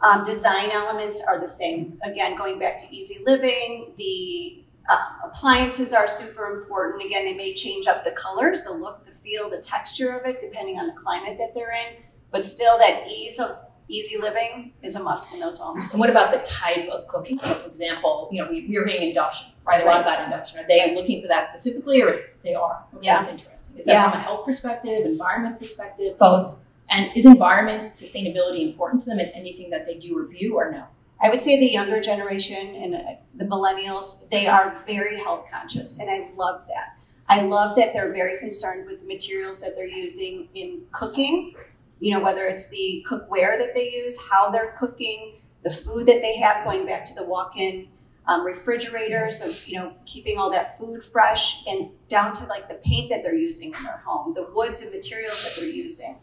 um, 0.00 0.24
design 0.24 0.70
elements 0.70 1.20
are 1.20 1.38
the 1.38 1.48
same. 1.48 1.98
Again, 2.02 2.36
going 2.36 2.58
back 2.58 2.78
to 2.78 2.94
easy 2.94 3.22
living, 3.24 3.92
the 3.98 4.64
uh, 4.88 5.06
appliances 5.24 5.92
are 5.92 6.08
super 6.08 6.60
important. 6.60 7.04
Again, 7.04 7.24
they 7.24 7.34
may 7.34 7.54
change 7.54 7.86
up 7.86 8.04
the 8.04 8.12
colors, 8.12 8.62
the 8.62 8.72
look, 8.72 9.01
feel, 9.22 9.50
the 9.50 9.58
texture 9.58 10.16
of 10.16 10.26
it, 10.26 10.40
depending 10.40 10.78
on 10.78 10.86
the 10.86 10.94
climate 10.94 11.38
that 11.38 11.54
they're 11.54 11.72
in. 11.72 12.02
But 12.30 12.42
still, 12.42 12.78
that 12.78 13.08
ease 13.08 13.38
of 13.38 13.56
easy 13.88 14.16
living 14.16 14.72
is 14.82 14.96
a 14.96 15.02
must 15.02 15.34
in 15.34 15.40
those 15.40 15.58
homes. 15.58 15.90
And 15.92 16.00
what 16.00 16.10
about 16.10 16.32
the 16.32 16.38
type 16.38 16.88
of 16.88 17.06
cooking? 17.08 17.38
So, 17.38 17.54
for 17.54 17.68
example, 17.68 18.28
you 18.32 18.42
know, 18.42 18.50
we, 18.50 18.66
we're 18.68 18.86
hearing 18.86 19.08
induction, 19.08 19.52
right? 19.66 19.82
A 19.82 19.86
lot 19.86 20.00
about 20.00 20.24
induction. 20.24 20.60
Are 20.60 20.66
they 20.66 20.94
looking 20.94 21.20
for 21.20 21.28
that 21.28 21.50
specifically, 21.50 22.00
or 22.02 22.20
they 22.42 22.54
are? 22.54 22.84
Okay, 22.94 23.06
yeah, 23.06 23.18
that's 23.18 23.28
interesting. 23.28 23.78
Is 23.78 23.86
that 23.86 23.92
yeah. 23.92 24.10
from 24.10 24.20
a 24.20 24.22
health 24.22 24.46
perspective, 24.46 25.06
environment 25.06 25.58
perspective? 25.58 26.18
Both. 26.18 26.56
And 26.90 27.10
is 27.16 27.24
environment 27.24 27.92
sustainability 27.94 28.68
important 28.68 29.02
to 29.04 29.10
them 29.10 29.18
in 29.18 29.28
anything 29.28 29.70
that 29.70 29.86
they 29.86 29.96
do 29.96 30.18
review 30.18 30.56
or 30.56 30.70
no? 30.70 30.84
I 31.22 31.30
would 31.30 31.40
say 31.40 31.58
the 31.58 31.70
younger 31.70 32.00
generation 32.00 32.74
and 32.74 32.94
uh, 32.94 32.98
the 33.36 33.44
millennials, 33.44 34.28
they 34.30 34.46
are 34.46 34.82
very 34.86 35.18
health 35.18 35.46
conscious, 35.50 36.00
and 36.00 36.10
I 36.10 36.28
love 36.36 36.62
that. 36.66 36.98
I 37.28 37.42
love 37.42 37.76
that 37.76 37.92
they're 37.92 38.12
very 38.12 38.38
concerned 38.38 38.86
with 38.86 39.00
the 39.00 39.06
materials 39.06 39.62
that 39.62 39.74
they're 39.76 39.86
using 39.86 40.48
in 40.54 40.82
cooking. 40.92 41.54
You 42.00 42.14
know, 42.14 42.20
whether 42.20 42.46
it's 42.46 42.68
the 42.68 43.04
cookware 43.08 43.58
that 43.58 43.74
they 43.74 43.92
use, 43.92 44.18
how 44.20 44.50
they're 44.50 44.76
cooking, 44.78 45.34
the 45.62 45.70
food 45.70 46.06
that 46.06 46.20
they 46.20 46.36
have, 46.38 46.64
going 46.64 46.84
back 46.84 47.04
to 47.06 47.14
the 47.14 47.22
walk-in 47.22 47.88
um, 48.26 48.44
refrigerators 48.44 49.40
of 49.40 49.66
you 49.66 49.78
know 49.78 49.94
keeping 50.06 50.38
all 50.38 50.50
that 50.50 50.78
food 50.78 51.04
fresh, 51.04 51.64
and 51.66 51.90
down 52.08 52.32
to 52.34 52.44
like 52.46 52.68
the 52.68 52.80
paint 52.84 53.10
that 53.10 53.22
they're 53.22 53.34
using 53.34 53.72
in 53.74 53.82
their 53.84 54.02
home, 54.04 54.34
the 54.34 54.48
woods 54.52 54.82
and 54.82 54.92
materials 54.92 55.42
that 55.44 55.54
they're 55.56 55.68
using 55.68 56.18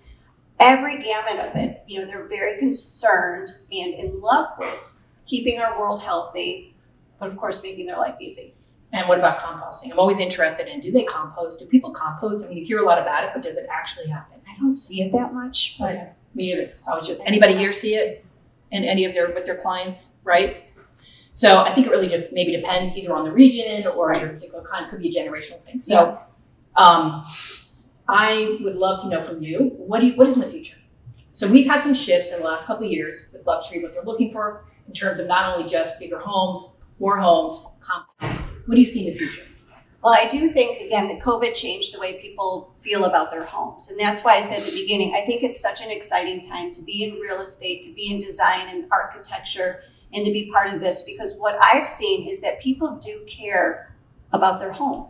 every 0.60 1.02
gamut 1.02 1.40
of 1.40 1.56
it. 1.56 1.84
You 1.88 2.02
know, 2.02 2.08
they're 2.08 2.28
very 2.28 2.60
concerned 2.60 3.52
and 3.72 3.94
in 3.94 4.20
love 4.22 4.50
with 4.60 4.78
keeping 5.26 5.60
our 5.60 5.80
world 5.80 6.02
healthy, 6.02 6.76
but 7.20 7.30
of 7.30 7.38
course, 7.38 7.64
making 7.64 7.86
their 7.86 7.98
life 7.98 8.16
easy. 8.20 8.54
And 8.92 9.08
what 9.08 9.20
about 9.20 9.40
composting? 9.40 9.92
I'm 9.92 10.00
always 10.00 10.20
interested 10.20 10.68
in 10.68 10.82
do 10.82 10.92
they 10.92 11.04
compost? 11.04 11.60
Do 11.60 11.66
people 11.66 11.94
compost? 11.94 12.46
I 12.46 12.50
mean, 12.50 12.58
you 12.58 12.66
hear 12.66 12.80
a 12.80 12.86
lot 12.86 13.00
about 13.00 13.24
it, 13.24 13.32
but 13.34 13.44
does 13.44 13.58
it 13.58 13.68
actually 13.72 14.08
happen? 14.08 14.40
I 14.48 14.60
don't 14.60 14.76
see 14.76 15.02
it 15.02 15.12
that 15.12 15.34
much, 15.34 15.76
but 15.78 16.16
me 16.34 16.54
either. 16.54 16.74
I 16.88 16.96
was 16.96 17.08
just 17.08 17.22
anybody 17.26 17.56
here 17.56 17.72
see 17.72 17.96
it 17.96 18.26
in 18.72 18.84
any 18.84 19.06
of 19.06 19.14
their 19.14 19.34
with 19.34 19.46
their 19.46 19.58
clients, 19.58 20.14
right? 20.24 20.66
So 21.34 21.60
I 21.60 21.74
think 21.74 21.88
it 21.88 21.92
really 21.92 22.10
just 22.10 22.34
maybe 22.34 22.52
depends 22.56 22.98
either 22.98 23.14
on 23.14 23.24
the 23.24 23.32
region 23.32 23.88
or 23.88 24.14
your 24.16 24.30
particular 24.30 24.68
kind. 24.70 24.90
Could 24.90 25.02
be 25.02 25.16
a 25.16 25.24
generational 25.24 25.62
thing. 25.64 25.80
So. 25.80 25.94
Yeah. 25.94 26.18
Um, 26.76 27.26
I 28.10 28.58
would 28.62 28.76
love 28.76 29.04
to 29.04 29.08
know 29.08 29.24
from 29.24 29.44
you 29.44 29.72
what 29.78 30.02
do 30.02 30.08
you, 30.08 30.16
what 30.16 30.28
is 30.28 30.34
in 30.34 30.42
the 30.42 30.50
future? 30.50 30.78
So 31.34 31.48
we've 31.48 31.68
had 31.68 31.84
some 31.84 31.94
shifts 31.94 32.32
in 32.32 32.40
the 32.40 32.46
last 32.46 32.66
couple 32.66 32.86
of 32.86 32.92
years 32.92 33.28
with 33.32 33.46
luxury, 33.46 33.84
what 33.84 33.94
they're 33.94 34.04
looking 34.04 34.34
for 34.34 34.66
in 34.88 34.94
terms 34.94 35.20
of 35.20 35.28
not 35.28 35.56
only 35.56 35.70
just 35.70 36.00
bigger 36.00 36.20
homes, 36.20 36.76
more 37.00 37.20
homes, 37.20 37.66
compounds. 37.80 38.49
What 38.70 38.76
do 38.76 38.82
you 38.82 38.86
see 38.86 39.08
in 39.08 39.14
the 39.14 39.18
future? 39.18 39.48
Well, 40.04 40.14
I 40.14 40.28
do 40.28 40.52
think 40.52 40.80
again 40.80 41.08
that 41.08 41.22
COVID 41.22 41.56
changed 41.56 41.92
the 41.92 42.00
way 42.00 42.22
people 42.22 42.76
feel 42.78 43.06
about 43.06 43.32
their 43.32 43.44
homes, 43.44 43.90
and 43.90 44.00
that's 44.00 44.24
why 44.24 44.36
I 44.36 44.42
said 44.42 44.60
at 44.60 44.66
the 44.68 44.80
beginning. 44.80 45.16
I 45.16 45.26
think 45.26 45.42
it's 45.42 45.60
such 45.60 45.82
an 45.82 45.90
exciting 45.90 46.40
time 46.40 46.72
to 46.74 46.84
be 46.84 47.04
in 47.04 47.16
real 47.16 47.42
estate, 47.42 47.82
to 47.82 47.92
be 47.92 48.12
in 48.12 48.20
design 48.20 48.68
and 48.70 48.86
architecture, 48.92 49.82
and 50.14 50.24
to 50.24 50.32
be 50.32 50.52
part 50.52 50.72
of 50.72 50.82
this. 50.82 51.02
Because 51.02 51.36
what 51.40 51.58
I've 51.66 51.88
seen 51.88 52.30
is 52.30 52.42
that 52.42 52.62
people 52.62 53.00
do 53.04 53.26
care 53.28 53.96
about 54.34 54.60
their 54.60 54.72
home. 54.72 55.08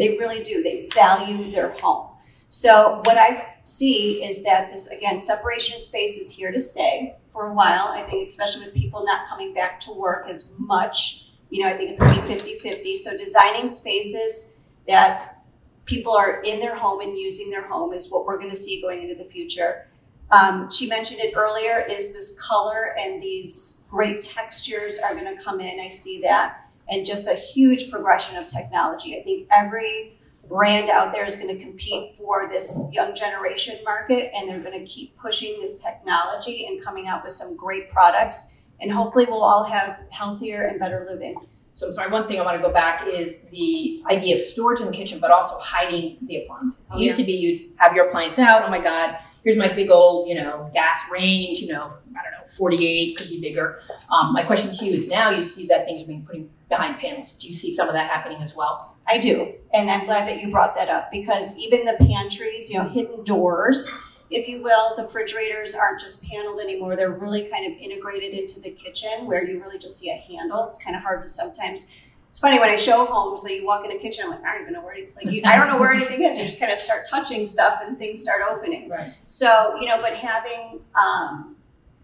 They 0.00 0.18
really 0.18 0.42
do. 0.42 0.64
They 0.64 0.88
value 0.92 1.52
their 1.52 1.76
home. 1.78 2.08
So 2.50 3.02
what 3.04 3.18
I 3.18 3.54
see 3.62 4.24
is 4.24 4.42
that 4.42 4.72
this, 4.72 4.88
again, 4.88 5.20
separation 5.20 5.76
of 5.76 5.80
space 5.80 6.18
is 6.18 6.28
here 6.28 6.50
to 6.50 6.58
stay 6.58 7.14
for 7.32 7.46
a 7.46 7.54
while. 7.54 7.86
I 7.86 8.02
think 8.02 8.26
especially 8.26 8.64
with 8.64 8.74
people 8.74 9.04
not 9.04 9.28
coming 9.28 9.54
back 9.54 9.78
to 9.82 9.92
work 9.92 10.26
as 10.28 10.54
much, 10.58 11.25
you 11.50 11.62
know, 11.62 11.68
I 11.68 11.76
think 11.76 11.90
it's 11.90 12.00
going 12.00 12.38
to 12.38 12.44
be 12.44 12.58
50-50. 12.58 12.96
So 12.98 13.16
designing 13.16 13.68
spaces 13.68 14.56
that 14.86 15.44
people 15.84 16.16
are 16.16 16.42
in 16.42 16.60
their 16.60 16.76
home 16.76 17.00
and 17.00 17.16
using 17.16 17.50
their 17.50 17.66
home 17.66 17.92
is 17.92 18.10
what 18.10 18.26
we're 18.26 18.38
going 18.38 18.50
to 18.50 18.56
see 18.56 18.82
going 18.82 19.02
into 19.02 19.14
the 19.14 19.28
future. 19.30 19.86
Um, 20.32 20.68
she 20.70 20.88
mentioned 20.88 21.20
it 21.20 21.34
earlier, 21.36 21.86
is 21.88 22.12
this 22.12 22.36
color 22.38 22.96
and 22.98 23.22
these 23.22 23.84
great 23.88 24.20
textures 24.20 24.98
are 24.98 25.14
going 25.14 25.36
to 25.36 25.42
come 25.42 25.60
in. 25.60 25.78
I 25.78 25.88
see 25.88 26.20
that. 26.22 26.68
And 26.88 27.06
just 27.06 27.28
a 27.28 27.34
huge 27.34 27.90
progression 27.90 28.36
of 28.36 28.48
technology. 28.48 29.18
I 29.18 29.22
think 29.22 29.48
every 29.56 30.18
brand 30.48 30.90
out 30.90 31.12
there 31.12 31.24
is 31.24 31.36
going 31.36 31.56
to 31.56 31.62
compete 31.62 32.14
for 32.14 32.48
this 32.50 32.88
young 32.92 33.14
generation 33.14 33.78
market 33.84 34.30
and 34.34 34.48
they're 34.48 34.60
going 34.60 34.78
to 34.78 34.86
keep 34.86 35.16
pushing 35.16 35.60
this 35.60 35.80
technology 35.80 36.66
and 36.66 36.82
coming 36.82 37.08
out 37.08 37.24
with 37.24 37.32
some 37.32 37.56
great 37.56 37.90
products 37.90 38.52
and 38.80 38.92
hopefully 38.92 39.26
we'll 39.28 39.42
all 39.42 39.64
have 39.64 39.98
healthier 40.10 40.62
and 40.62 40.78
better 40.78 41.06
living. 41.10 41.36
So 41.72 41.92
sorry 41.92 42.10
one 42.10 42.26
thing 42.26 42.40
i 42.40 42.42
want 42.42 42.56
to 42.56 42.66
go 42.66 42.72
back 42.72 43.06
is 43.06 43.42
the 43.50 44.02
idea 44.10 44.36
of 44.36 44.40
storage 44.40 44.80
in 44.80 44.86
the 44.86 44.92
kitchen 44.92 45.20
but 45.20 45.30
also 45.30 45.58
hiding 45.58 46.16
the 46.22 46.42
appliances. 46.42 46.80
It 46.80 46.94
oh, 46.94 46.98
used 46.98 47.16
to 47.18 47.24
be 47.24 47.32
you'd 47.32 47.72
have 47.76 47.94
your 47.94 48.08
appliance 48.08 48.38
out 48.38 48.62
oh 48.64 48.70
my 48.70 48.82
god 48.82 49.18
here's 49.44 49.58
my 49.58 49.70
big 49.70 49.90
old 49.90 50.26
you 50.26 50.36
know 50.36 50.70
gas 50.72 51.02
range 51.12 51.60
you 51.60 51.70
know 51.70 51.92
i 52.18 52.22
don't 52.22 52.32
know 52.32 52.36
48 52.48 53.16
could 53.16 53.28
be 53.28 53.40
bigger. 53.40 53.80
Um, 54.10 54.32
my 54.32 54.42
question 54.42 54.74
to 54.74 54.84
you 54.84 54.94
is 54.94 55.08
now 55.08 55.30
you 55.30 55.42
see 55.42 55.66
that 55.66 55.86
things 55.86 56.04
are 56.04 56.06
being 56.06 56.24
put 56.24 56.68
behind 56.68 56.98
panels. 56.98 57.32
Do 57.32 57.48
you 57.48 57.54
see 57.54 57.74
some 57.74 57.88
of 57.88 57.94
that 57.94 58.10
happening 58.10 58.42
as 58.42 58.56
well? 58.56 58.96
I 59.06 59.18
do. 59.18 59.52
And 59.72 59.90
I'm 59.90 60.06
glad 60.06 60.28
that 60.28 60.40
you 60.40 60.50
brought 60.50 60.76
that 60.76 60.88
up 60.88 61.10
because 61.10 61.56
even 61.58 61.84
the 61.84 61.96
pantries, 62.00 62.70
you 62.70 62.78
know, 62.78 62.88
hidden 62.88 63.24
doors, 63.24 63.92
if 64.30 64.48
you 64.48 64.62
will, 64.62 64.96
the 64.96 65.04
refrigerators 65.04 65.74
aren't 65.74 66.00
just 66.00 66.22
paneled 66.24 66.60
anymore. 66.60 66.96
They're 66.96 67.10
really 67.10 67.48
kind 67.48 67.72
of 67.72 67.78
integrated 67.78 68.34
into 68.34 68.60
the 68.60 68.70
kitchen 68.70 69.26
where 69.26 69.44
you 69.44 69.60
really 69.62 69.78
just 69.78 69.98
see 69.98 70.10
a 70.10 70.16
handle. 70.16 70.68
It's 70.68 70.78
kind 70.78 70.96
of 70.96 71.02
hard 71.02 71.22
to 71.22 71.28
sometimes. 71.28 71.86
It's 72.30 72.40
funny 72.40 72.58
when 72.58 72.68
I 72.68 72.76
show 72.76 73.06
homes 73.06 73.42
that 73.42 73.50
like 73.50 73.60
you 73.60 73.66
walk 73.66 73.84
in 73.84 73.92
a 73.92 73.98
kitchen, 73.98 74.24
I'm 74.24 74.30
like, 74.30 74.44
I 74.44 74.52
don't 74.52 74.62
even 74.62 74.74
know 74.74 74.82
where 74.82 74.92
anything. 74.92 75.14
Like, 75.24 75.34
you, 75.34 75.42
I 75.44 75.56
don't 75.56 75.68
know 75.68 75.78
where 75.78 75.92
anything 75.92 76.22
is. 76.22 76.36
You 76.36 76.44
just 76.44 76.60
kind 76.60 76.70
of 76.70 76.78
start 76.78 77.06
touching 77.08 77.46
stuff 77.46 77.80
and 77.82 77.96
things 77.98 78.20
start 78.20 78.42
opening. 78.50 78.90
Right. 78.90 79.14
So 79.24 79.76
you 79.80 79.88
know, 79.88 80.00
but 80.02 80.14
having 80.14 80.80
um, 81.00 81.56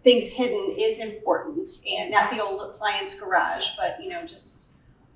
things 0.05 0.29
hidden 0.29 0.77
is 0.79 1.01
important, 1.01 1.71
and 1.87 2.11
not 2.11 2.31
the 2.31 2.43
old 2.43 2.63
appliance 2.63 3.13
garage, 3.13 3.71
but 3.77 4.03
you 4.03 4.09
know, 4.09 4.25
just 4.25 4.69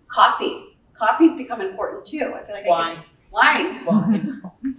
coffee 0.08 0.76
Coffee's 0.98 1.34
become 1.34 1.60
important 1.60 2.04
too. 2.04 2.34
I 2.34 2.44
feel 2.44 2.54
like 2.54 2.64
I 2.64 2.68
Wine. 2.68 2.88
could, 2.88 3.04
wine. 3.30 3.84
Wine. 3.84 4.42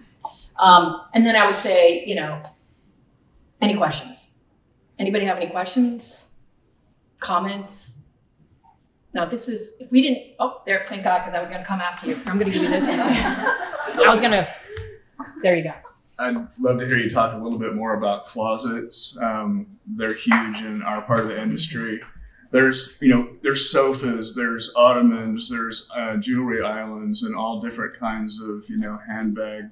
um, 0.60 1.02
and 1.14 1.26
then 1.26 1.36
I 1.36 1.46
would 1.46 1.56
say, 1.56 2.04
you 2.06 2.16
know, 2.16 2.42
any 3.62 3.76
questions? 3.76 4.30
Anybody 5.00 5.26
have 5.26 5.38
any 5.38 5.50
questions? 5.50 6.24
Comments? 7.20 7.96
Now, 9.14 9.26
this 9.26 9.48
is, 9.48 9.72
if 9.80 9.92
we 9.92 10.02
didn't, 10.02 10.36
oh, 10.40 10.62
there, 10.66 10.86
thank 10.88 11.04
God, 11.04 11.20
because 11.20 11.34
I 11.34 11.42
was 11.42 11.50
going 11.50 11.62
to 11.62 11.68
come 11.68 11.80
after 11.80 12.08
you. 12.08 12.16
I'm 12.26 12.38
going 12.38 12.52
to 12.52 12.54
give 12.54 12.64
you 12.64 12.70
this. 12.70 12.86
I 12.88 14.10
was 14.10 14.20
going 14.20 14.32
to, 14.32 14.48
there 15.42 15.56
you 15.56 15.64
go. 15.64 15.74
I'd 16.20 16.36
love 16.60 16.80
to 16.80 16.88
hear 16.88 16.98
you 16.98 17.10
talk 17.10 17.34
a 17.34 17.38
little 17.38 17.60
bit 17.60 17.76
more 17.76 17.96
about 17.96 18.26
closets. 18.26 19.18
Um, 19.22 19.68
they're 19.86 20.14
huge 20.14 20.62
in 20.62 20.82
our 20.82 21.02
part 21.02 21.20
of 21.20 21.28
the 21.28 21.42
industry. 21.42 22.02
There's, 22.52 22.98
you 23.02 23.10
know, 23.10 23.30
there's 23.44 23.70
sofas, 23.70 24.34
there's 24.34 24.74
ottomans, 24.76 25.50
there's 25.50 25.90
uh, 25.96 26.18
jewelry 26.18 26.64
islands, 26.64 27.24
and 27.24 27.36
all 27.36 27.62
different 27.62 28.00
kinds 28.00 28.42
of, 28.42 28.64
you 28.68 28.78
know, 28.78 28.98
handbag 29.08 29.66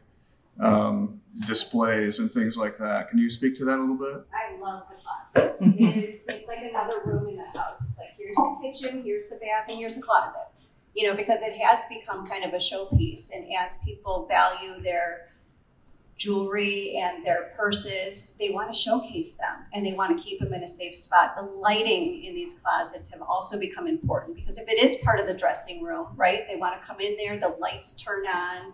um, 0.59 1.21
displays 1.47 2.19
and 2.19 2.31
things 2.31 2.57
like 2.57 2.77
that. 2.77 3.09
Can 3.09 3.19
you 3.19 3.29
speak 3.29 3.57
to 3.57 3.65
that 3.65 3.77
a 3.77 3.81
little 3.81 3.97
bit? 3.97 4.25
I 4.33 4.57
love 4.59 4.83
the 4.89 4.95
closets. 4.95 5.61
it 5.61 5.81
is, 6.09 6.23
it's 6.27 6.47
like 6.47 6.59
another 6.69 7.01
room 7.05 7.27
in 7.29 7.37
the 7.37 7.59
house. 7.59 7.81
It's 7.81 7.97
like, 7.97 8.09
here's 8.17 8.35
the 8.35 8.57
kitchen, 8.61 9.03
here's 9.03 9.27
the 9.27 9.35
bath, 9.35 9.65
and 9.69 9.77
here's 9.77 9.95
the 9.95 10.01
closet. 10.01 10.47
You 10.93 11.09
know, 11.09 11.15
because 11.15 11.41
it 11.41 11.57
has 11.57 11.83
become 11.89 12.25
kind 12.25 12.45
of 12.45 12.53
a 12.53 12.57
showpiece. 12.57 13.29
And 13.35 13.45
as 13.59 13.79
people 13.85 14.27
value 14.29 14.81
their 14.81 15.27
jewelry 16.17 16.95
and 16.95 17.25
their 17.25 17.51
purses, 17.57 18.35
they 18.39 18.49
want 18.49 18.71
to 18.71 18.77
showcase 18.77 19.33
them 19.33 19.65
and 19.73 19.85
they 19.85 19.93
want 19.93 20.17
to 20.17 20.23
keep 20.23 20.39
them 20.39 20.53
in 20.53 20.63
a 20.63 20.67
safe 20.67 20.95
spot. 20.95 21.35
The 21.35 21.43
lighting 21.43 22.23
in 22.23 22.33
these 22.33 22.53
closets 22.53 23.09
have 23.09 23.21
also 23.21 23.59
become 23.59 23.87
important 23.87 24.35
because 24.35 24.57
if 24.57 24.67
it 24.69 24.79
is 24.79 24.95
part 25.03 25.19
of 25.19 25.27
the 25.27 25.33
dressing 25.33 25.83
room, 25.83 26.07
right, 26.15 26.47
they 26.47 26.55
want 26.55 26.79
to 26.79 26.87
come 26.87 27.01
in 27.01 27.17
there, 27.17 27.37
the 27.37 27.57
lights 27.59 27.93
turn 27.93 28.25
on. 28.27 28.73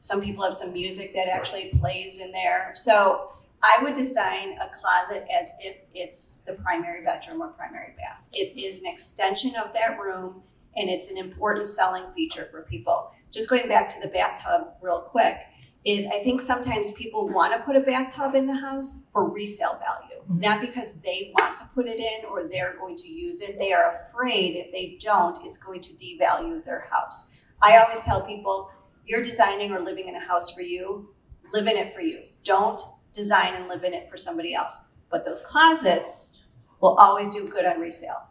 Some 0.00 0.22
people 0.22 0.42
have 0.44 0.54
some 0.54 0.72
music 0.72 1.12
that 1.14 1.28
actually 1.28 1.68
plays 1.78 2.18
in 2.20 2.32
there. 2.32 2.72
So 2.74 3.32
I 3.62 3.82
would 3.82 3.92
design 3.92 4.58
a 4.58 4.68
closet 4.74 5.26
as 5.30 5.52
if 5.60 5.76
it's 5.94 6.38
the 6.46 6.54
primary 6.54 7.04
bedroom 7.04 7.42
or 7.42 7.48
primary 7.48 7.92
bath. 7.98 8.16
It 8.32 8.58
is 8.58 8.80
an 8.80 8.86
extension 8.86 9.54
of 9.56 9.74
that 9.74 10.00
room 10.00 10.42
and 10.74 10.88
it's 10.88 11.10
an 11.10 11.18
important 11.18 11.68
selling 11.68 12.04
feature 12.14 12.48
for 12.50 12.62
people. 12.62 13.10
Just 13.30 13.50
going 13.50 13.68
back 13.68 13.90
to 13.90 14.00
the 14.00 14.08
bathtub 14.08 14.68
real 14.80 15.00
quick 15.02 15.36
is 15.84 16.06
I 16.06 16.24
think 16.24 16.40
sometimes 16.40 16.90
people 16.92 17.28
want 17.28 17.52
to 17.52 17.60
put 17.60 17.76
a 17.76 17.80
bathtub 17.80 18.34
in 18.34 18.46
the 18.46 18.54
house 18.54 19.02
for 19.12 19.28
resale 19.28 19.78
value, 19.78 20.22
Mhm. 20.30 20.40
not 20.40 20.60
because 20.62 20.94
they 21.02 21.32
want 21.38 21.58
to 21.58 21.64
put 21.74 21.86
it 21.86 21.98
in 21.98 22.24
or 22.24 22.44
they're 22.44 22.76
going 22.78 22.96
to 22.96 23.08
use 23.08 23.42
it. 23.42 23.58
They 23.58 23.74
are 23.74 24.00
afraid 24.08 24.56
if 24.56 24.72
they 24.72 24.96
don't, 24.98 25.38
it's 25.44 25.58
going 25.58 25.82
to 25.82 25.92
devalue 25.92 26.64
their 26.64 26.86
house. 26.90 27.30
I 27.60 27.76
always 27.76 28.00
tell 28.00 28.22
people, 28.22 28.70
you're 29.10 29.24
designing 29.24 29.72
or 29.72 29.80
living 29.80 30.08
in 30.08 30.14
a 30.14 30.20
house 30.20 30.50
for 30.50 30.62
you, 30.62 31.12
live 31.52 31.66
in 31.66 31.76
it 31.76 31.92
for 31.92 32.00
you. 32.00 32.20
Don't 32.44 32.80
design 33.12 33.54
and 33.54 33.66
live 33.66 33.82
in 33.82 33.92
it 33.92 34.08
for 34.08 34.16
somebody 34.16 34.54
else. 34.54 34.90
But 35.10 35.24
those 35.24 35.42
closets 35.42 36.44
will 36.80 36.94
always 36.94 37.28
do 37.28 37.48
good 37.48 37.66
on 37.66 37.80
resale. 37.80 38.28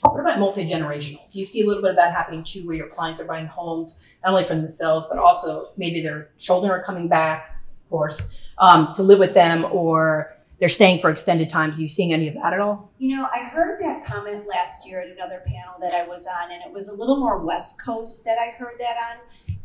What 0.00 0.18
about 0.18 0.40
multi-generational? 0.40 1.30
Do 1.32 1.38
you 1.38 1.44
see 1.44 1.62
a 1.62 1.66
little 1.66 1.80
bit 1.80 1.90
of 1.90 1.96
that 1.96 2.12
happening 2.12 2.42
too, 2.42 2.66
where 2.66 2.74
your 2.74 2.88
clients 2.88 3.20
are 3.20 3.24
buying 3.24 3.46
homes, 3.46 4.02
not 4.24 4.32
only 4.32 4.42
for 4.42 4.56
themselves, 4.56 5.06
but 5.08 5.16
also 5.16 5.68
maybe 5.76 6.02
their 6.02 6.32
children 6.38 6.72
are 6.72 6.82
coming 6.82 7.06
back, 7.06 7.62
of 7.84 7.90
course, 7.90 8.28
um, 8.58 8.92
to 8.96 9.04
live 9.04 9.20
with 9.20 9.32
them, 9.32 9.64
or 9.70 10.36
they're 10.58 10.68
staying 10.68 11.00
for 11.00 11.08
extended 11.08 11.48
times. 11.48 11.78
Are 11.78 11.82
you 11.82 11.88
seeing 11.88 12.12
any 12.12 12.26
of 12.26 12.34
that 12.34 12.52
at 12.52 12.58
all? 12.58 12.90
You 12.98 13.16
know, 13.16 13.28
I 13.32 13.44
heard 13.44 13.80
that 13.80 14.04
comment 14.04 14.48
last 14.48 14.88
year 14.88 15.00
at 15.02 15.08
another 15.08 15.44
panel 15.46 15.74
that 15.80 15.94
I 15.94 16.04
was 16.04 16.26
on, 16.26 16.50
and 16.50 16.64
it 16.64 16.72
was 16.72 16.88
a 16.88 16.94
little 16.94 17.18
more 17.18 17.38
West 17.44 17.80
Coast 17.80 18.24
that 18.24 18.38
I 18.38 18.50
heard 18.58 18.74
that 18.80 18.96
on. 18.96 19.18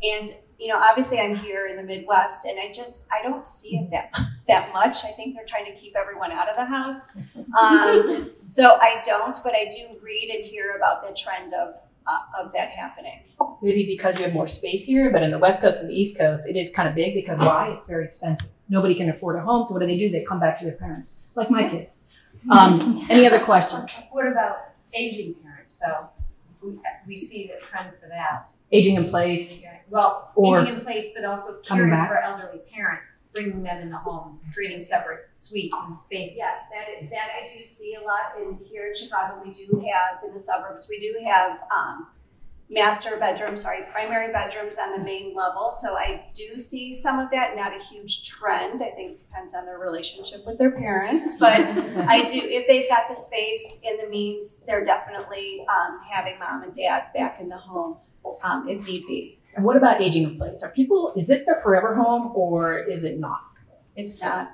And 0.04 0.34
you 0.62 0.68
know, 0.68 0.78
obviously, 0.78 1.20
I'm 1.20 1.36
here 1.36 1.66
in 1.66 1.76
the 1.76 1.82
Midwest, 1.82 2.46
and 2.46 2.60
I 2.60 2.72
just 2.72 3.08
I 3.12 3.24
don't 3.24 3.48
see 3.48 3.78
it 3.78 3.90
that 3.90 4.16
that 4.48 4.72
much. 4.72 5.04
I 5.04 5.12
think 5.12 5.36
they're 5.36 5.46
trying 5.48 5.66
to 5.66 5.74
keep 5.74 5.96
everyone 5.96 6.32
out 6.32 6.48
of 6.48 6.56
the 6.56 6.66
house, 6.66 7.18
um, 7.60 8.30
so 8.48 8.78
I 8.80 9.02
don't. 9.04 9.36
But 9.44 9.56
I 9.56 9.72
do 9.76 9.98
read 10.04 10.30
and 10.30 10.46
hear 10.46 10.76
about 10.78 11.02
the 11.02 11.16
trend 11.16 11.56
of 11.56 11.74
uh, 12.06 12.44
of 12.44 12.52
that 12.54 12.70
happening. 12.70 13.24
Maybe 13.64 13.88
because 13.88 14.20
you 14.20 14.26
have 14.26 14.36
more 14.36 14.48
space 14.48 14.86
here, 14.86 15.10
but 15.12 15.24
in 15.24 15.32
the 15.32 15.40
West 15.40 15.62
Coast 15.62 15.82
and 15.82 15.90
the 15.90 15.96
East 15.96 16.16
Coast, 16.16 16.48
it 16.48 16.56
is 16.56 16.70
kind 16.70 16.88
of 16.88 16.94
big 16.94 17.16
because 17.16 17.40
why? 17.40 17.76
It's 17.76 17.88
very 17.88 18.06
expensive. 18.06 18.52
Nobody 18.70 18.94
can 18.94 19.10
afford 19.10 19.38
a 19.38 19.42
home, 19.42 19.68
so 19.68 19.74
what 19.74 19.80
do 19.80 19.88
they 19.88 19.98
do? 19.98 20.12
They 20.12 20.24
come 20.24 20.40
back 20.40 20.60
to 20.60 20.66
their 20.66 20.76
parents, 20.76 21.24
like 21.36 21.50
my 21.50 21.68
kids. 21.68 22.08
Um, 22.52 23.08
any 23.10 23.26
other 23.26 23.40
questions? 23.40 23.92
What 24.12 24.28
about 24.28 24.58
aging 24.94 25.34
parents, 25.44 25.80
though? 25.80 26.10
We, 26.64 26.80
we 27.08 27.18
see 27.18 27.48
the 27.48 27.66
trend 27.66 27.92
for 28.00 28.08
that. 28.10 28.50
Aging 28.72 28.96
in 28.96 29.10
place, 29.10 29.60
Well, 29.90 30.32
Or 30.36 30.62
aging 30.62 30.76
in 30.76 30.82
place, 30.82 31.14
but 31.16 31.26
also 31.26 31.60
caring 31.62 31.90
back. 31.90 32.08
for 32.10 32.18
elderly 32.20 32.60
parents, 32.74 33.28
bringing 33.34 33.64
them 33.64 33.82
in 33.82 33.90
the 33.90 33.98
home, 33.98 34.40
creating 34.54 34.82
separate 34.82 35.30
suites 35.34 35.76
and 35.88 35.98
spaces. 36.00 36.38
Yes, 36.38 36.64
that, 36.72 37.10
that 37.10 37.28
I 37.36 37.58
do 37.58 37.66
see 37.66 37.96
a 37.96 38.02
lot, 38.06 38.34
and 38.40 38.60
here 38.66 38.88
in 38.88 38.96
Chicago, 38.96 39.42
we 39.44 39.54
do 39.54 39.84
have, 39.92 40.24
in 40.26 40.34
the 40.34 40.40
suburbs, 40.40 40.88
we 40.90 41.00
do 41.00 41.20
have, 41.26 41.60
um, 41.76 42.08
master 42.72 43.18
bedrooms, 43.18 43.64
sorry, 43.64 43.84
primary 43.92 44.32
bedrooms 44.32 44.80
on 44.80 44.98
the 44.98 45.04
main 45.04 45.36
level, 45.36 45.72
so 45.72 45.98
I 45.98 46.26
do 46.34 46.58
see 46.58 46.96
some 46.96 47.20
of 47.20 47.30
that, 47.32 47.56
not 47.56 47.76
a 47.76 47.84
huge 47.84 48.28
trend, 48.28 48.82
I 48.82 48.92
think 48.92 49.12
it 49.12 49.18
depends 49.18 49.54
on 49.54 49.66
their 49.66 49.78
relationship 49.78 50.46
with 50.46 50.58
their 50.58 50.72
parents, 50.72 51.36
but 51.40 51.60
I 51.60 52.26
do, 52.28 52.40
if 52.42 52.68
they've 52.68 52.90
got 52.90 53.10
the 53.10 53.16
space 53.16 53.82
and 53.84 54.00
the 54.00 54.10
means, 54.10 54.64
they're 54.66 54.86
definitely, 54.86 55.66
um, 55.70 56.00
having 56.10 56.40
mom 56.40 56.64
and 56.64 56.74
dad 56.74 57.08
back 57.14 57.42
in 57.42 57.50
the 57.50 57.58
home, 57.58 57.98
um, 58.42 58.68
if 58.70 58.88
need 58.88 59.06
be. 59.06 59.38
And 59.54 59.66
what 59.66 59.76
about 59.76 60.02
aging 60.02 60.24
in 60.24 60.38
place? 60.38 60.64
Are 60.64 60.70
people, 60.70 61.14
is 61.18 61.28
this 61.28 61.44
their 61.46 61.60
forever 61.62 61.94
home 61.96 62.32
or 62.34 62.80
is 62.80 63.04
it 63.04 63.20
not? 63.20 63.42
It's 63.98 64.22
not. 64.22 64.50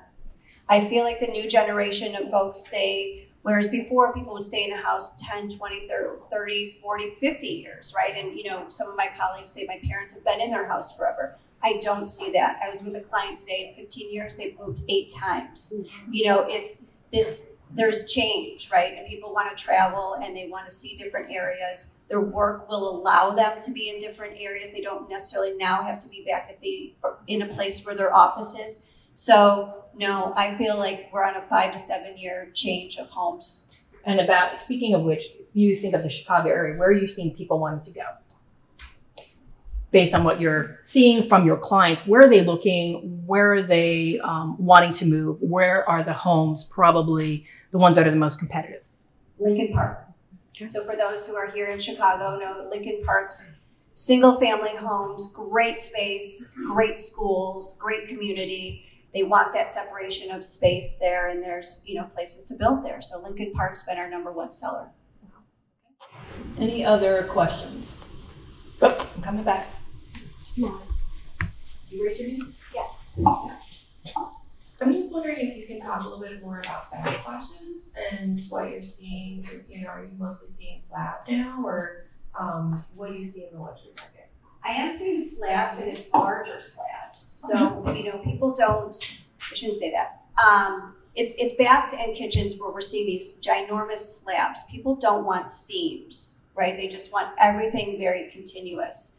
I 0.67 0.87
feel 0.87 1.03
like 1.03 1.19
the 1.19 1.27
new 1.27 1.47
generation 1.47 2.15
of 2.15 2.31
folks, 2.31 2.67
they, 2.69 3.26
whereas 3.47 3.69
before 3.69 4.13
people 4.13 4.33
would 4.33 4.43
stay 4.43 4.65
in 4.65 4.73
a 4.73 4.77
house 4.77 5.15
10, 5.21 5.51
20, 5.51 5.87
30, 6.29 6.65
40, 6.81 7.11
50 7.11 7.47
years, 7.47 7.93
right? 7.95 8.13
And, 8.13 8.37
you 8.37 8.43
know, 8.49 8.65
some 8.67 8.89
of 8.89 8.97
my 8.97 9.07
colleagues 9.17 9.51
say 9.51 9.63
my 9.65 9.79
parents 9.87 10.13
have 10.15 10.25
been 10.25 10.41
in 10.41 10.51
their 10.51 10.67
house 10.67 10.97
forever. 10.97 11.37
I 11.63 11.79
don't 11.81 12.07
see 12.07 12.29
that. 12.33 12.59
I 12.61 12.67
was 12.67 12.83
with 12.83 12.97
a 12.97 12.99
client 12.99 13.37
today 13.37 13.69
in 13.69 13.81
15 13.81 14.13
years, 14.13 14.35
they've 14.35 14.59
moved 14.59 14.81
eight 14.89 15.13
times. 15.13 15.71
Mm-hmm. 15.73 16.13
You 16.13 16.25
know, 16.25 16.45
it's 16.45 16.87
this, 17.13 17.59
there's 17.71 18.11
change, 18.11 18.69
right? 18.69 18.97
And 18.97 19.07
people 19.07 19.33
want 19.33 19.55
to 19.55 19.63
travel 19.63 20.17
and 20.21 20.35
they 20.35 20.49
want 20.49 20.65
to 20.65 20.75
see 20.75 20.97
different 20.97 21.31
areas. 21.31 21.95
Their 22.09 22.19
work 22.19 22.67
will 22.67 22.99
allow 22.99 23.31
them 23.31 23.61
to 23.61 23.71
be 23.71 23.87
in 23.91 23.97
different 23.97 24.35
areas. 24.41 24.71
They 24.71 24.81
don't 24.81 25.09
necessarily 25.09 25.55
now 25.55 25.83
have 25.83 25.99
to 25.99 26.09
be 26.09 26.25
back 26.27 26.47
at 26.49 26.59
the, 26.59 26.93
in 27.27 27.43
a 27.43 27.47
place 27.47 27.85
where 27.85 27.95
their 27.95 28.13
office 28.13 28.59
is. 28.59 28.83
So 29.19 29.85
no, 29.95 30.31
I 30.35 30.55
feel 30.59 30.77
like 30.77 31.09
we're 31.11 31.23
on 31.23 31.35
a 31.35 31.41
five 31.49 31.73
to 31.73 31.79
seven 31.79 32.19
year 32.19 32.51
change 32.53 32.97
of 32.97 33.09
homes. 33.09 33.71
And 34.05 34.19
about, 34.19 34.59
speaking 34.59 34.93
of 34.93 35.01
which, 35.01 35.25
you 35.53 35.75
think 35.75 35.95
of 35.95 36.03
the 36.03 36.09
Chicago 36.09 36.49
area, 36.49 36.77
where 36.77 36.89
are 36.89 36.93
you 36.93 37.07
seeing 37.07 37.33
people 37.33 37.59
wanting 37.59 37.83
to 37.85 37.91
go? 37.91 38.03
Based 39.89 40.13
on 40.13 40.23
what 40.23 40.39
you're 40.39 40.81
seeing 40.85 41.27
from 41.27 41.47
your 41.47 41.57
clients, 41.57 42.05
where 42.05 42.21
are 42.21 42.29
they 42.29 42.45
looking? 42.45 43.25
Where 43.25 43.53
are 43.53 43.63
they 43.63 44.19
um, 44.23 44.55
wanting 44.59 44.93
to 44.93 45.07
move? 45.07 45.41
Where 45.41 45.87
are 45.89 46.03
the 46.03 46.13
homes 46.13 46.63
probably 46.63 47.47
the 47.71 47.79
ones 47.79 47.95
that 47.95 48.05
are 48.05 48.11
the 48.11 48.17
most 48.17 48.37
competitive? 48.37 48.83
Lincoln 49.39 49.73
Park. 49.73 50.05
Okay. 50.55 50.69
So 50.69 50.85
for 50.85 50.95
those 50.95 51.25
who 51.25 51.35
are 51.35 51.49
here 51.49 51.67
in 51.67 51.79
Chicago, 51.79 52.37
know 52.37 52.67
Lincoln 52.69 53.01
Park's 53.03 53.61
single 53.95 54.39
family 54.39 54.75
homes, 54.75 55.31
great 55.33 55.79
space, 55.79 56.53
great 56.71 56.99
schools, 56.99 57.79
great 57.79 58.07
community. 58.07 58.83
They 59.13 59.23
want 59.23 59.53
that 59.53 59.73
separation 59.73 60.31
of 60.31 60.45
space 60.45 60.97
there 60.99 61.29
and 61.29 61.41
there's, 61.41 61.83
you 61.87 61.95
know, 61.95 62.05
places 62.13 62.45
to 62.45 62.55
build 62.55 62.83
there. 62.85 63.01
So 63.01 63.19
Lincoln 63.21 63.53
Park's 63.53 63.83
been 63.83 63.97
our 63.97 64.09
number 64.09 64.31
one 64.31 64.51
seller. 64.51 64.89
Any 66.59 66.85
other 66.85 67.23
questions? 67.23 67.95
Oh, 68.81 69.09
I'm 69.15 69.21
coming 69.21 69.43
back. 69.43 69.67
You 70.55 70.71
raise 72.05 72.19
your 72.19 72.29
hand? 72.29 72.53
Yes. 72.73 72.89
I'm 74.79 74.93
just 74.93 75.11
wondering 75.11 75.37
if 75.39 75.57
you 75.57 75.65
can 75.65 75.79
talk 75.79 76.01
a 76.01 76.03
little 76.03 76.19
bit 76.19 76.41
more 76.41 76.59
about 76.59 76.91
backsplashes 76.91 77.89
and 78.11 78.39
what 78.49 78.69
you're 78.69 78.83
seeing. 78.83 79.43
You 79.67 79.81
know, 79.81 79.87
are 79.89 80.03
you 80.03 80.11
mostly 80.19 80.49
seeing 80.49 80.77
slab 80.77 81.27
now, 81.27 81.63
or 81.65 82.05
um, 82.39 82.83
what 82.95 83.11
do 83.11 83.17
you 83.17 83.25
see 83.25 83.45
in 83.45 83.53
the 83.53 83.59
luxury 83.59 83.91
market? 83.97 84.26
I 84.67 84.71
am 84.71 84.91
seeing 84.91 85.21
slabs 85.21 85.79
and 85.79 85.87
it's 85.87 86.13
larger 86.13 86.59
slabs. 86.59 87.37
So, 87.39 87.83
you 87.93 88.03
know, 88.03 88.19
people 88.19 88.53
don't, 88.53 88.95
I 89.49 89.55
shouldn't 89.55 89.77
say 89.77 89.91
that. 89.91 90.23
Um, 90.43 90.95
it's, 91.15 91.33
it's 91.37 91.55
baths 91.55 91.95
and 91.97 92.15
kitchens 92.15 92.59
where 92.59 92.71
we're 92.71 92.81
seeing 92.81 93.05
these 93.05 93.39
ginormous 93.39 93.99
slabs. 93.99 94.65
People 94.65 94.95
don't 94.95 95.23
want 95.23 95.49
seams, 95.49 96.47
right? 96.53 96.75
They 96.75 96.87
just 96.89 97.13
want 97.13 97.29
everything 97.39 97.97
very 97.97 98.29
continuous. 98.29 99.17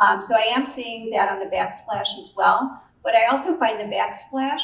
Um, 0.00 0.20
so 0.20 0.34
I 0.34 0.46
am 0.50 0.66
seeing 0.66 1.10
that 1.10 1.30
on 1.30 1.38
the 1.38 1.46
backsplash 1.46 2.18
as 2.18 2.32
well. 2.36 2.82
But 3.04 3.14
I 3.14 3.26
also 3.26 3.56
find 3.56 3.78
the 3.78 3.84
backsplash 3.84 4.62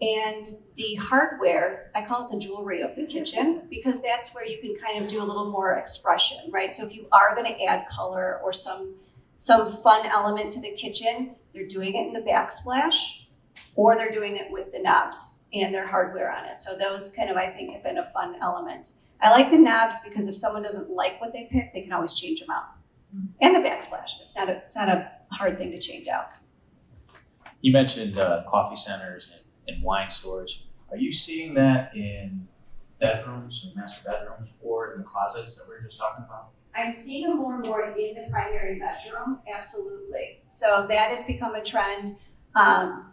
and 0.00 0.48
the 0.76 0.94
hardware, 0.94 1.90
I 1.94 2.02
call 2.02 2.26
it 2.26 2.32
the 2.32 2.38
jewelry 2.38 2.82
of 2.82 2.94
the 2.94 3.06
kitchen 3.06 3.62
because 3.68 4.00
that's 4.00 4.32
where 4.34 4.46
you 4.46 4.58
can 4.58 4.76
kind 4.76 5.04
of 5.04 5.10
do 5.10 5.22
a 5.22 5.24
little 5.24 5.50
more 5.50 5.74
expression, 5.74 6.38
right? 6.50 6.72
So 6.74 6.86
if 6.86 6.94
you 6.94 7.06
are 7.12 7.34
going 7.34 7.46
to 7.46 7.64
add 7.64 7.86
color 7.88 8.40
or 8.44 8.52
some 8.52 8.94
some 9.42 9.72
fun 9.82 10.06
element 10.06 10.48
to 10.48 10.60
the 10.60 10.70
kitchen, 10.76 11.34
they're 11.52 11.66
doing 11.66 11.96
it 11.96 12.06
in 12.06 12.12
the 12.12 12.20
backsplash 12.20 13.24
or 13.74 13.96
they're 13.96 14.12
doing 14.12 14.36
it 14.36 14.46
with 14.50 14.70
the 14.70 14.78
knobs 14.78 15.42
and 15.52 15.74
their 15.74 15.84
hardware 15.84 16.30
on 16.30 16.44
it. 16.44 16.56
So 16.56 16.78
those 16.78 17.10
kind 17.10 17.28
of, 17.28 17.36
I 17.36 17.50
think, 17.50 17.72
have 17.72 17.82
been 17.82 17.98
a 17.98 18.08
fun 18.10 18.36
element. 18.40 18.92
I 19.20 19.32
like 19.32 19.50
the 19.50 19.58
knobs 19.58 19.96
because 20.04 20.28
if 20.28 20.36
someone 20.36 20.62
doesn't 20.62 20.90
like 20.90 21.20
what 21.20 21.32
they 21.32 21.48
pick, 21.50 21.74
they 21.74 21.82
can 21.82 21.92
always 21.92 22.14
change 22.14 22.38
them 22.38 22.50
out. 22.50 22.66
And 23.40 23.56
the 23.56 23.58
backsplash. 23.58 24.20
It's 24.20 24.36
not 24.36 24.48
a, 24.48 24.58
it's 24.58 24.76
not 24.76 24.88
a 24.88 25.10
hard 25.32 25.58
thing 25.58 25.72
to 25.72 25.80
change 25.80 26.06
out. 26.06 26.28
You 27.62 27.72
mentioned 27.72 28.20
uh, 28.20 28.44
coffee 28.48 28.76
centers 28.76 29.32
and, 29.34 29.74
and 29.74 29.82
wine 29.82 30.08
stores. 30.08 30.62
Are 30.92 30.96
you 30.96 31.10
seeing 31.10 31.52
that 31.54 31.96
in 31.96 32.46
bedrooms 33.00 33.62
and 33.64 33.74
master 33.74 34.08
bedrooms 34.08 34.50
or 34.62 34.92
in 34.92 35.00
the 35.00 35.04
closets 35.04 35.56
that 35.56 35.64
we 35.68 35.74
were 35.74 35.88
just 35.88 35.98
talking 35.98 36.24
about? 36.24 36.50
I'm 36.74 36.94
seeing 36.94 37.28
them 37.28 37.38
more 37.38 37.56
and 37.56 37.64
more 37.64 37.84
in 37.84 38.14
the 38.14 38.28
primary 38.30 38.78
bedroom, 38.78 39.40
absolutely. 39.52 40.42
So 40.48 40.86
that 40.88 41.10
has 41.10 41.22
become 41.24 41.54
a 41.54 41.62
trend. 41.62 42.16
Um, 42.54 43.12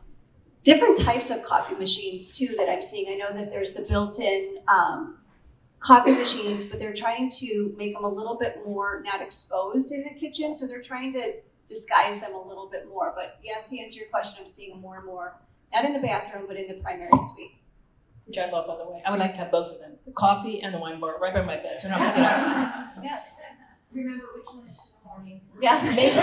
different 0.63 0.97
types 0.97 1.29
of 1.29 1.43
coffee 1.43 1.75
machines 1.75 2.37
too 2.37 2.55
that 2.57 2.69
I'm 2.69 2.83
seeing. 2.83 3.11
I 3.11 3.15
know 3.15 3.33
that 3.37 3.49
there's 3.49 3.73
the 3.73 3.81
built-in 3.81 4.59
um, 4.67 5.17
coffee 5.79 6.11
machines, 6.11 6.63
but 6.63 6.79
they're 6.79 6.93
trying 6.93 7.29
to 7.31 7.73
make 7.77 7.93
them 7.93 8.03
a 8.03 8.09
little 8.09 8.37
bit 8.37 8.59
more 8.65 9.01
not 9.05 9.21
exposed 9.21 9.91
in 9.91 10.03
the 10.03 10.19
kitchen. 10.19 10.55
So 10.55 10.67
they're 10.67 10.81
trying 10.81 11.13
to 11.13 11.33
disguise 11.67 12.19
them 12.19 12.33
a 12.33 12.47
little 12.47 12.69
bit 12.69 12.87
more. 12.89 13.13
But 13.15 13.39
yes, 13.43 13.67
to 13.67 13.79
answer 13.79 13.99
your 13.99 14.09
question, 14.09 14.43
I'm 14.43 14.49
seeing 14.49 14.71
them 14.71 14.81
more 14.81 14.97
and 14.97 15.05
more, 15.05 15.39
not 15.73 15.85
in 15.85 15.93
the 15.93 15.99
bathroom, 15.99 16.45
but 16.47 16.57
in 16.57 16.67
the 16.67 16.81
primary 16.81 17.17
suite. 17.33 17.58
Which 18.29 18.37
I 18.37 18.47
love, 18.51 18.67
by 18.67 18.77
the 18.77 18.85
way. 18.87 19.01
I 19.03 19.09
would 19.09 19.19
like 19.19 19.33
to 19.33 19.39
have 19.39 19.49
both 19.51 19.71
of 19.71 19.79
them, 19.79 19.93
the 20.05 20.11
coffee 20.11 20.61
and 20.61 20.71
the 20.71 20.77
wine 20.77 20.99
bar, 20.99 21.17
right 21.19 21.33
by 21.33 21.41
my 21.41 21.55
bed, 21.57 21.81
so 21.81 21.87
I 21.87 21.91
don't 21.91 21.99
have 21.99 22.13
to 22.13 22.21
get 22.21 22.31
out. 22.31 23.03
Yes. 23.03 23.41
Remember 23.91 24.25
which 24.35 24.45
one 24.53 24.67
is 24.69 24.93
morning? 25.03 25.41
Yes. 25.59 25.83
Maybe, 25.95 26.13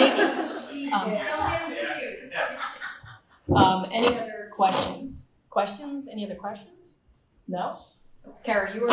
maybe. 0.00 0.90
Um, 0.90 1.18
Um, 3.54 3.86
any 3.92 4.06
other 4.06 4.50
questions? 4.56 5.28
Questions? 5.50 6.08
Any 6.10 6.24
other 6.24 6.34
questions? 6.34 6.96
No? 7.46 7.80
Kara, 8.42 8.74
you 8.74 8.80
were 8.80 8.88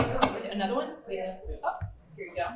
another 0.51 0.75
one? 0.75 0.89
Yeah. 1.09 1.35
oh, 1.63 1.79
here 2.17 2.25
you 2.25 2.35
go. 2.35 2.47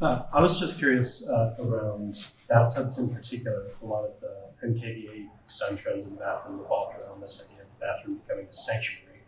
Uh, 0.00 0.22
I 0.32 0.40
was 0.40 0.58
just 0.58 0.78
curious 0.78 1.28
uh, 1.28 1.54
around 1.58 2.26
bathtubs 2.48 2.98
in 2.98 3.14
particular. 3.14 3.66
A 3.82 3.86
lot 3.86 4.06
of 4.06 4.12
the 4.20 4.66
NKBA 4.66 5.28
design 5.46 5.76
trends 5.76 6.06
in 6.06 6.12
the 6.14 6.20
bathroom 6.20 6.58
revolve 6.58 6.94
around 6.96 7.20
this 7.20 7.44
idea 7.46 7.64
of 7.64 7.68
the 7.78 7.84
bathroom 7.84 8.20
becoming 8.26 8.46
a 8.46 8.52
sanctuary, 8.52 9.20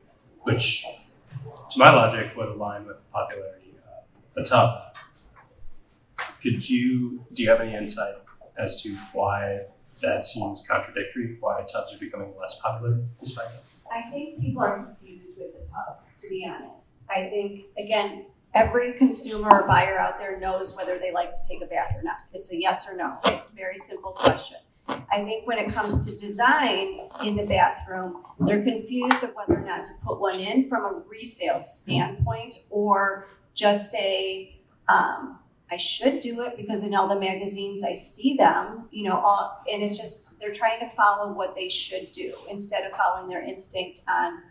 which, 0.45 0.87
to 1.71 1.79
my 1.79 1.93
logic, 1.93 2.35
would 2.37 2.49
align 2.49 2.87
with 2.87 2.97
the 2.97 3.03
popularity 3.13 3.75
of 4.37 4.43
a 4.43 4.47
tub. 4.47 4.97
Could 6.43 6.67
you 6.69 7.23
do 7.35 7.43
you 7.43 7.51
have 7.51 7.61
any 7.61 7.75
insight 7.75 8.15
as 8.59 8.83
to 8.83 8.97
why 9.13 9.67
that 10.01 10.25
seems 10.25 10.67
contradictory? 10.67 11.37
Why 11.39 11.61
tubs 11.71 11.93
are 11.93 11.99
becoming 11.99 12.33
less 12.41 12.59
popular 12.61 12.99
despite 13.21 13.49
that? 13.49 13.63
I 13.95 14.11
think 14.11 14.41
people 14.41 14.63
are 14.63 14.79
confused 14.79 15.39
with 15.39 15.53
the 15.53 15.69
tub, 15.69 15.99
to 16.19 16.29
be 16.31 16.51
honest. 16.51 17.05
I 17.11 17.29
think, 17.29 17.67
again, 17.79 18.25
every 18.55 18.93
consumer 18.95 19.49
or 19.51 19.67
buyer 19.67 19.99
out 19.99 20.19
there 20.19 20.39
knows 20.39 20.77
whether 20.77 20.99
they 20.99 21.13
like 21.13 21.35
to 21.35 21.41
take 21.49 21.63
a 21.63 21.67
bath 21.67 21.95
or 21.97 22.03
not. 22.03 22.19
It's 22.33 22.53
a 22.53 22.57
yes 22.57 22.89
or 22.89 22.97
no. 22.97 23.17
It's 23.25 23.51
a 23.51 23.55
very 23.55 23.79
simple 23.79 24.13
question. 24.13 24.59
I 24.89 25.25
think 25.25 25.47
when 25.47 25.59
it 25.59 25.73
comes 25.73 26.05
to 26.07 26.17
design 26.17 27.09
in 27.25 27.37
the 27.37 27.45
bathroom, 27.45 28.25
they're 28.41 28.63
confused 28.63 29.23
of 29.23 29.35
whether 29.35 29.61
or 29.61 29.65
not 29.65 29.87
to 29.87 29.93
put 30.05 30.21
one 30.21 30.39
in 30.39 30.69
from 30.69 30.85
a 30.85 31.03
resale 31.09 31.61
standpoint 31.61 32.65
or 32.69 33.27
just 33.55 33.95
a, 33.95 34.59
um, 34.89 35.39
I 35.71 35.77
should 35.77 36.21
do 36.21 36.43
it 36.43 36.57
because 36.57 36.83
in 36.83 36.95
all 36.95 37.09
the 37.09 37.19
magazines 37.19 37.85
I 37.85 37.95
see 37.95 38.35
them, 38.35 38.89
you 38.91 39.09
know, 39.09 39.17
all, 39.17 39.63
and 39.73 39.83
it's 39.83 39.97
just, 39.97 40.39
they're 40.41 40.53
trying 40.53 40.81
to 40.81 40.95
follow 40.95 41.33
what 41.33 41.55
they 41.55 41.69
should 41.69 42.13
do 42.13 42.35
instead 42.51 42.85
of 42.85 42.97
following 42.97 43.29
their 43.29 43.43
instinct 43.43 44.03
on 44.09 44.43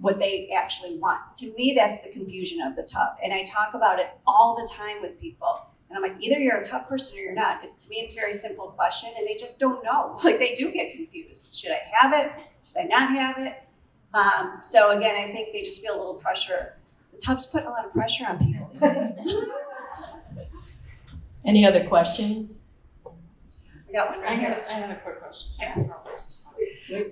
what 0.00 0.18
they 0.18 0.48
actually 0.56 0.98
want. 0.98 1.20
To 1.36 1.52
me, 1.54 1.74
that's 1.76 2.00
the 2.00 2.08
confusion 2.08 2.60
of 2.62 2.74
the 2.74 2.82
tub. 2.82 3.16
And 3.22 3.32
I 3.32 3.44
talk 3.44 3.74
about 3.74 3.98
it 3.98 4.06
all 4.26 4.56
the 4.56 4.66
time 4.72 5.02
with 5.02 5.20
people. 5.20 5.70
And 5.88 5.96
I'm 5.96 6.02
like, 6.02 6.22
either 6.22 6.38
you're 6.38 6.58
a 6.58 6.64
tub 6.64 6.88
person 6.88 7.18
or 7.18 7.20
you're 7.20 7.34
not. 7.34 7.64
It, 7.64 7.78
to 7.80 7.88
me, 7.88 7.96
it's 7.96 8.12
a 8.12 8.14
very 8.14 8.32
simple 8.32 8.68
question, 8.68 9.10
and 9.18 9.26
they 9.26 9.34
just 9.34 9.58
don't 9.58 9.84
know. 9.84 10.18
Like 10.24 10.38
they 10.38 10.54
do 10.54 10.70
get 10.70 10.94
confused. 10.94 11.54
Should 11.54 11.72
I 11.72 11.80
have 11.92 12.12
it? 12.14 12.32
Should 12.68 12.82
I 12.82 12.84
not 12.84 13.10
have 13.10 13.38
it? 13.38 13.62
Um, 14.14 14.60
so 14.62 14.96
again, 14.96 15.16
I 15.16 15.32
think 15.32 15.52
they 15.52 15.62
just 15.62 15.82
feel 15.82 15.94
a 15.94 15.98
little 15.98 16.14
pressure. 16.14 16.76
The 17.12 17.18
tub's 17.18 17.46
putting 17.46 17.68
a 17.68 17.70
lot 17.70 17.84
of 17.84 17.92
pressure 17.92 18.24
on 18.26 18.38
people. 18.38 18.70
Any 21.44 21.66
other 21.66 21.84
questions? 21.86 22.62
I 23.88 23.92
got 23.92 24.10
one 24.10 24.20
I 24.20 24.22
right 24.22 24.38
have, 24.38 24.52
here. 24.56 24.64
I 24.68 24.72
have 24.74 24.90
a 24.90 25.00
quick 25.00 25.20
question. 25.20 25.50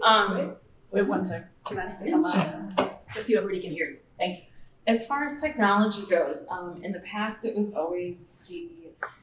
Um, 0.03 0.57
wait 0.90 1.07
one 1.07 1.27
second. 1.27 1.48
She 1.68 1.74
wants 1.74 1.96
to 1.96 2.11
come 2.11 2.24
on. 2.24 2.90
Just 3.14 3.29
so 3.29 3.38
everybody 3.38 3.61
can 3.61 3.72
hear 3.72 3.90
you. 3.90 3.98
Thank 4.18 4.38
you. 4.38 4.44
As 4.87 5.07
far 5.07 5.27
as 5.27 5.40
technology 5.40 6.05
goes, 6.07 6.46
um, 6.51 6.81
in 6.83 6.92
the 6.92 7.01
past, 7.01 7.44
it 7.44 7.57
was 7.57 7.74
always 7.74 8.37
the 8.48 8.70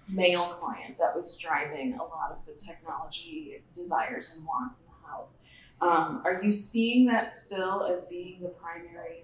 male 0.07 0.57
client 0.59 0.97
that 0.99 1.15
was 1.15 1.35
driving 1.37 1.95
a 1.95 2.03
lot 2.03 2.31
of 2.31 2.37
the 2.45 2.53
technology 2.53 3.63
desires 3.73 4.33
and 4.35 4.45
wants 4.45 4.81
in 4.81 4.85
the 4.85 5.07
house. 5.07 5.39
Um, 5.81 6.21
are 6.23 6.41
you 6.41 6.51
seeing 6.51 7.05
that 7.07 7.35
still 7.35 7.83
as 7.83 8.05
being 8.05 8.39
the 8.41 8.49
primary 8.49 9.23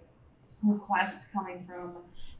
request 0.63 1.31
coming 1.31 1.63
from 1.67 1.93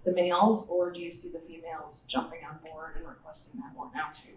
the 0.04 0.12
males, 0.14 0.68
or 0.70 0.92
do 0.92 1.00
you 1.00 1.12
see 1.12 1.32
the 1.32 1.40
females 1.40 2.04
jumping 2.08 2.40
on 2.50 2.58
board 2.64 2.96
and 2.98 3.08
requesting 3.08 3.62
that 3.62 3.74
more 3.76 3.90
now 3.94 4.10
too? 4.12 4.34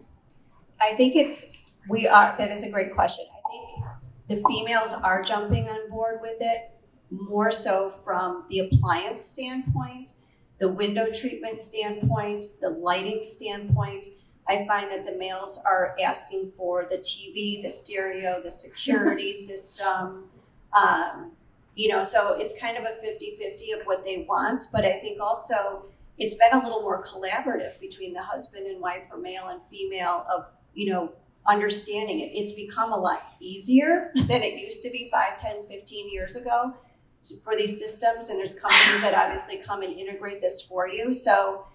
I 0.79 0.95
think 0.95 1.15
it's, 1.15 1.51
we 1.89 2.07
are, 2.07 2.35
that 2.37 2.51
is 2.51 2.63
a 2.63 2.69
great 2.69 2.93
question. 2.93 3.25
I 3.31 3.41
think 3.49 3.84
the 4.27 4.41
females 4.47 4.93
are 4.93 5.21
jumping 5.21 5.69
on 5.69 5.89
board 5.89 6.19
with 6.21 6.37
it, 6.39 6.71
more 7.11 7.51
so 7.51 7.93
from 8.03 8.45
the 8.49 8.59
appliance 8.59 9.21
standpoint, 9.21 10.13
the 10.59 10.67
window 10.67 11.11
treatment 11.11 11.59
standpoint, 11.59 12.47
the 12.61 12.69
lighting 12.69 13.21
standpoint. 13.21 14.07
I 14.47 14.65
find 14.67 14.91
that 14.91 15.05
the 15.05 15.17
males 15.17 15.59
are 15.65 15.95
asking 16.01 16.51
for 16.57 16.87
the 16.89 16.97
TV, 16.97 17.61
the 17.61 17.69
stereo, 17.69 18.41
the 18.43 18.51
security 18.51 19.33
system. 19.49 20.25
Um, 20.73 21.31
you 21.75 21.89
know, 21.89 22.03
so 22.03 22.33
it's 22.39 22.53
kind 22.59 22.77
of 22.77 22.85
a 22.85 22.95
50 23.01 23.37
50 23.37 23.71
of 23.71 23.81
what 23.85 24.03
they 24.05 24.25
want. 24.27 24.63
But 24.71 24.85
I 24.85 24.99
think 24.99 25.19
also 25.19 25.85
it's 26.17 26.35
been 26.35 26.53
a 26.53 26.63
little 26.63 26.81
more 26.81 27.05
collaborative 27.05 27.79
between 27.79 28.13
the 28.13 28.21
husband 28.21 28.67
and 28.67 28.79
wife 28.79 29.03
or 29.11 29.17
male 29.17 29.47
and 29.47 29.61
female 29.69 30.25
of, 30.33 30.45
you 30.73 30.91
know, 30.91 31.11
understanding 31.47 32.19
it. 32.19 32.31
It's 32.33 32.51
become 32.53 32.91
a 32.91 32.97
lot 32.97 33.19
easier 33.39 34.11
than 34.15 34.43
it 34.43 34.59
used 34.59 34.81
to 34.83 34.89
be 34.89 35.09
5, 35.11 35.37
10, 35.37 35.67
15 35.67 36.11
years 36.11 36.35
ago 36.35 36.73
to, 37.23 37.39
for 37.43 37.55
these 37.55 37.79
systems. 37.79 38.29
And 38.29 38.39
there's 38.39 38.53
companies 38.53 39.01
that 39.01 39.13
obviously 39.13 39.57
come 39.57 39.81
and 39.81 39.93
integrate 39.93 40.41
this 40.41 40.61
for 40.61 40.87
you. 40.87 41.13
So 41.13 41.65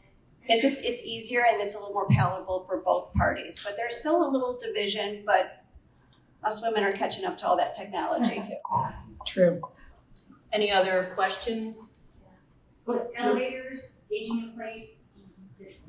it's 0.48 0.62
just, 0.62 0.82
it's 0.82 1.00
easier 1.00 1.44
and 1.48 1.60
it's 1.60 1.74
a 1.74 1.78
little 1.78 1.94
more 1.94 2.08
palatable 2.08 2.64
for 2.66 2.78
both 2.78 3.12
parties. 3.14 3.60
But 3.62 3.76
there's 3.76 3.96
still 3.96 4.28
a 4.28 4.30
little 4.30 4.58
division, 4.58 5.22
but 5.24 5.64
us 6.42 6.62
women 6.62 6.82
are 6.82 6.92
catching 6.92 7.24
up 7.24 7.38
to 7.38 7.46
all 7.46 7.56
that 7.56 7.74
technology 7.74 8.42
too. 8.46 8.56
True. 9.26 9.60
Any 10.52 10.72
other 10.72 11.12
questions? 11.14 12.08
But 12.86 13.12
elevators, 13.16 13.98
aging 14.10 14.38
in 14.38 14.52
place. 14.56 15.04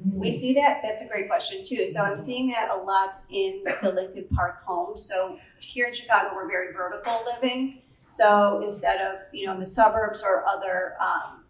We 0.03 0.31
see 0.31 0.53
that, 0.53 0.81
that's 0.83 1.01
a 1.01 1.07
great 1.07 1.27
question 1.27 1.61
too. 1.63 1.85
So 1.85 2.01
I'm 2.01 2.17
seeing 2.17 2.49
that 2.51 2.69
a 2.69 2.75
lot 2.75 3.15
in 3.29 3.63
the 3.81 3.91
Lincoln 3.91 4.25
Park 4.33 4.63
homes. 4.65 5.03
So 5.07 5.37
here 5.59 5.85
in 5.85 5.93
Chicago, 5.93 6.31
we're 6.35 6.47
very 6.47 6.73
vertical 6.73 7.23
living. 7.25 7.81
So 8.09 8.61
instead 8.63 8.99
of, 8.99 9.19
you 9.31 9.45
know, 9.45 9.53
in 9.53 9.59
the 9.59 9.65
suburbs 9.65 10.23
or 10.23 10.45
other 10.45 10.95
um, 10.99 11.43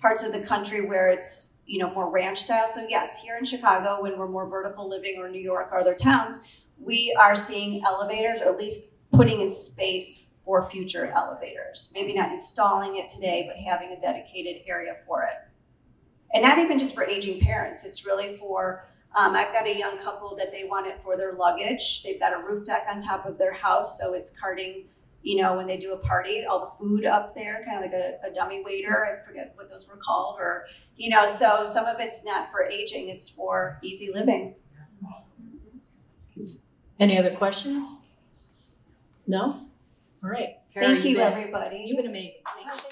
parts 0.00 0.22
of 0.22 0.32
the 0.32 0.40
country 0.40 0.86
where 0.86 1.08
it's, 1.08 1.58
you 1.66 1.78
know, 1.78 1.92
more 1.92 2.10
ranch 2.10 2.42
style. 2.42 2.68
So 2.68 2.86
yes, 2.88 3.18
here 3.18 3.38
in 3.38 3.44
Chicago, 3.44 4.02
when 4.02 4.18
we're 4.18 4.28
more 4.28 4.48
vertical 4.48 4.88
living 4.88 5.16
or 5.18 5.28
New 5.28 5.40
York 5.40 5.70
or 5.72 5.80
other 5.80 5.94
towns, 5.94 6.40
we 6.78 7.16
are 7.18 7.34
seeing 7.34 7.82
elevators 7.84 8.40
or 8.40 8.50
at 8.50 8.58
least 8.58 8.90
putting 9.12 9.40
in 9.40 9.50
space 9.50 10.34
for 10.44 10.70
future 10.70 11.06
elevators. 11.06 11.90
Maybe 11.94 12.14
not 12.14 12.30
installing 12.30 12.96
it 12.96 13.08
today, 13.08 13.48
but 13.48 13.56
having 13.56 13.90
a 13.90 14.00
dedicated 14.00 14.62
area 14.68 14.96
for 15.06 15.22
it. 15.22 15.45
And 16.34 16.42
not 16.42 16.58
even 16.58 16.78
just 16.78 16.94
for 16.94 17.04
aging 17.04 17.40
parents, 17.40 17.84
it's 17.84 18.04
really 18.04 18.36
for, 18.36 18.84
um, 19.16 19.34
I've 19.34 19.52
got 19.52 19.66
a 19.66 19.76
young 19.76 19.98
couple 19.98 20.36
that 20.36 20.50
they 20.52 20.64
want 20.64 20.86
it 20.86 21.00
for 21.02 21.16
their 21.16 21.32
luggage. 21.32 22.02
They've 22.02 22.20
got 22.20 22.32
a 22.34 22.38
roof 22.44 22.64
deck 22.66 22.86
on 22.90 23.00
top 23.00 23.24
of 23.26 23.38
their 23.38 23.52
house, 23.54 23.98
so 23.98 24.12
it's 24.12 24.30
carting, 24.38 24.84
you 25.22 25.40
know, 25.40 25.56
when 25.56 25.66
they 25.66 25.76
do 25.78 25.92
a 25.92 25.96
party, 25.98 26.44
all 26.44 26.60
the 26.66 26.84
food 26.84 27.06
up 27.06 27.34
there, 27.34 27.62
kind 27.64 27.76
of 27.78 27.82
like 27.90 27.94
a, 27.98 28.18
a 28.28 28.34
dummy 28.34 28.62
waiter. 28.64 29.06
I 29.06 29.24
forget 29.26 29.52
what 29.56 29.70
those 29.70 29.86
were 29.88 29.96
called, 29.96 30.38
or, 30.38 30.66
you 30.96 31.08
know, 31.10 31.26
so 31.26 31.64
some 31.64 31.86
of 31.86 32.00
it's 32.00 32.24
not 32.24 32.50
for 32.50 32.64
aging, 32.64 33.08
it's 33.08 33.28
for 33.30 33.78
easy 33.82 34.12
living. 34.12 34.54
Any 36.98 37.18
other 37.18 37.34
questions? 37.36 37.98
No? 39.26 39.60
All 40.24 40.30
right. 40.30 40.56
Kara, 40.72 40.86
Thank 40.86 40.98
you've 40.98 41.06
you, 41.06 41.16
been- 41.16 41.32
everybody. 41.32 41.84
You've 41.86 41.96
been 41.98 42.06
amazing. 42.06 42.34
Thank 42.54 42.80
you. 42.82 42.88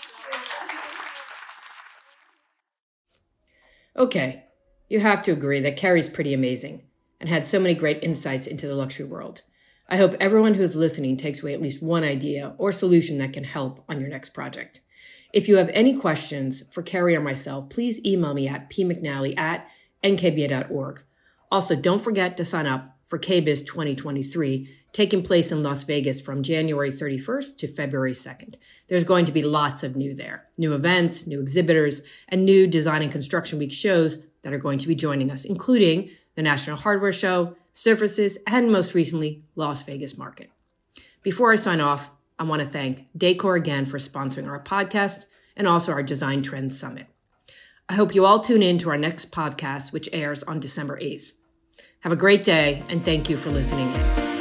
Okay. 3.96 4.44
You 4.88 5.00
have 5.00 5.22
to 5.22 5.33
agree 5.33 5.61
that 5.61 5.76
Carrie's 5.76 6.09
pretty 6.09 6.35
amazing 6.35 6.83
and 7.20 7.28
had 7.28 7.46
so 7.46 7.59
many 7.59 7.74
great 7.74 8.02
insights 8.02 8.46
into 8.46 8.66
the 8.66 8.74
luxury 8.74 9.07
world. 9.07 9.42
I 9.88 9.96
hope 9.96 10.14
everyone 10.18 10.54
who's 10.54 10.76
listening 10.76 11.16
takes 11.16 11.42
away 11.42 11.52
at 11.52 11.62
least 11.62 11.83
one 11.83 12.04
idea 12.04 12.54
or 12.59 12.72
solution 12.72 13.18
that 13.18 13.33
can 13.33 13.44
help 13.44 13.85
on 13.88 14.00
your 14.00 14.09
next 14.09 14.30
project. 14.30 14.80
If 15.33 15.48
you 15.48 15.57
have 15.57 15.70
any 15.74 15.94
questions 15.96 16.62
for 16.70 16.83
Carrie 16.83 17.16
or 17.16 17.20
myself, 17.20 17.68
please 17.68 18.04
email 18.04 18.35
me 18.35 18.48
at 18.48 18.70
pmcnally 18.70 19.37
at 19.37 19.68
nkba.org. 20.02 21.02
Also, 21.50 21.76
don't 21.76 22.00
forget 22.00 22.37
to 22.37 22.44
sign 22.44 22.66
up 22.66 22.93
for 23.14 23.18
KBIS 23.20 23.64
2023, 23.64 24.68
taking 24.92 25.22
place 25.22 25.53
in 25.53 25.62
Las 25.62 25.85
Vegas 25.85 26.20
from 26.20 26.42
January 26.42 26.90
31st 26.90 27.57
to 27.59 27.68
February 27.68 28.11
2nd. 28.11 28.57
There's 28.88 29.05
going 29.05 29.24
to 29.27 29.31
be 29.31 29.40
lots 29.40 29.85
of 29.85 29.94
new 29.94 30.12
there 30.16 30.46
new 30.59 30.74
events, 30.74 31.24
new 31.24 31.40
exhibitors, 31.40 32.03
and 32.29 32.44
new 32.44 32.66
Design 32.66 33.03
and 33.03 33.12
Construction 33.12 33.61
Week 33.61 33.70
shows 33.70 34.18
that 34.42 34.53
are 34.53 34.59
going 34.59 34.81
to 34.81 34.88
be 34.88 34.96
joining 34.96 35.31
us, 35.31 35.44
including 35.44 36.11
the 36.35 36.42
National 36.42 36.77
Hardware 36.77 37.12
Show, 37.12 37.55
Surfaces, 37.72 38.37
and 38.48 38.72
most 38.72 38.94
recently, 38.94 39.44
Las 39.55 39.85
Vegas 39.85 40.18
Market. 40.18 40.50
Before 41.22 41.53
I 41.53 41.55
sign 41.55 41.81
off, 41.81 42.11
I 42.37 42.42
want 42.42 42.62
to 42.62 42.68
thank 42.68 43.07
Dacor 43.16 43.57
again 43.57 43.87
for 43.87 43.98
sponsoring 43.98 44.48
our 44.48 44.61
podcast 44.61 45.27
and 45.57 45.68
also 45.68 45.92
our 45.92 46.03
Design 46.03 46.42
Trends 46.42 46.77
Summit. 46.77 47.07
I 47.88 47.94
hope 47.94 48.12
you 48.12 48.27
all 48.27 48.40
tune 48.40 48.64
in 48.64 48.79
to 48.79 48.90
our 48.90 48.98
next 48.98 49.31
podcast, 49.31 49.92
which 49.92 50.09
airs 50.12 50.42
on 50.42 50.59
December 50.59 50.98
8th. 50.98 51.31
Have 52.05 52.12
a 52.12 52.17
great 52.17 52.45
day, 52.45 52.83
and 52.90 53.03
thank 53.03 53.31
you 53.31 53.38
for 53.38 53.49
listening 53.49 53.90
in. 53.90 54.34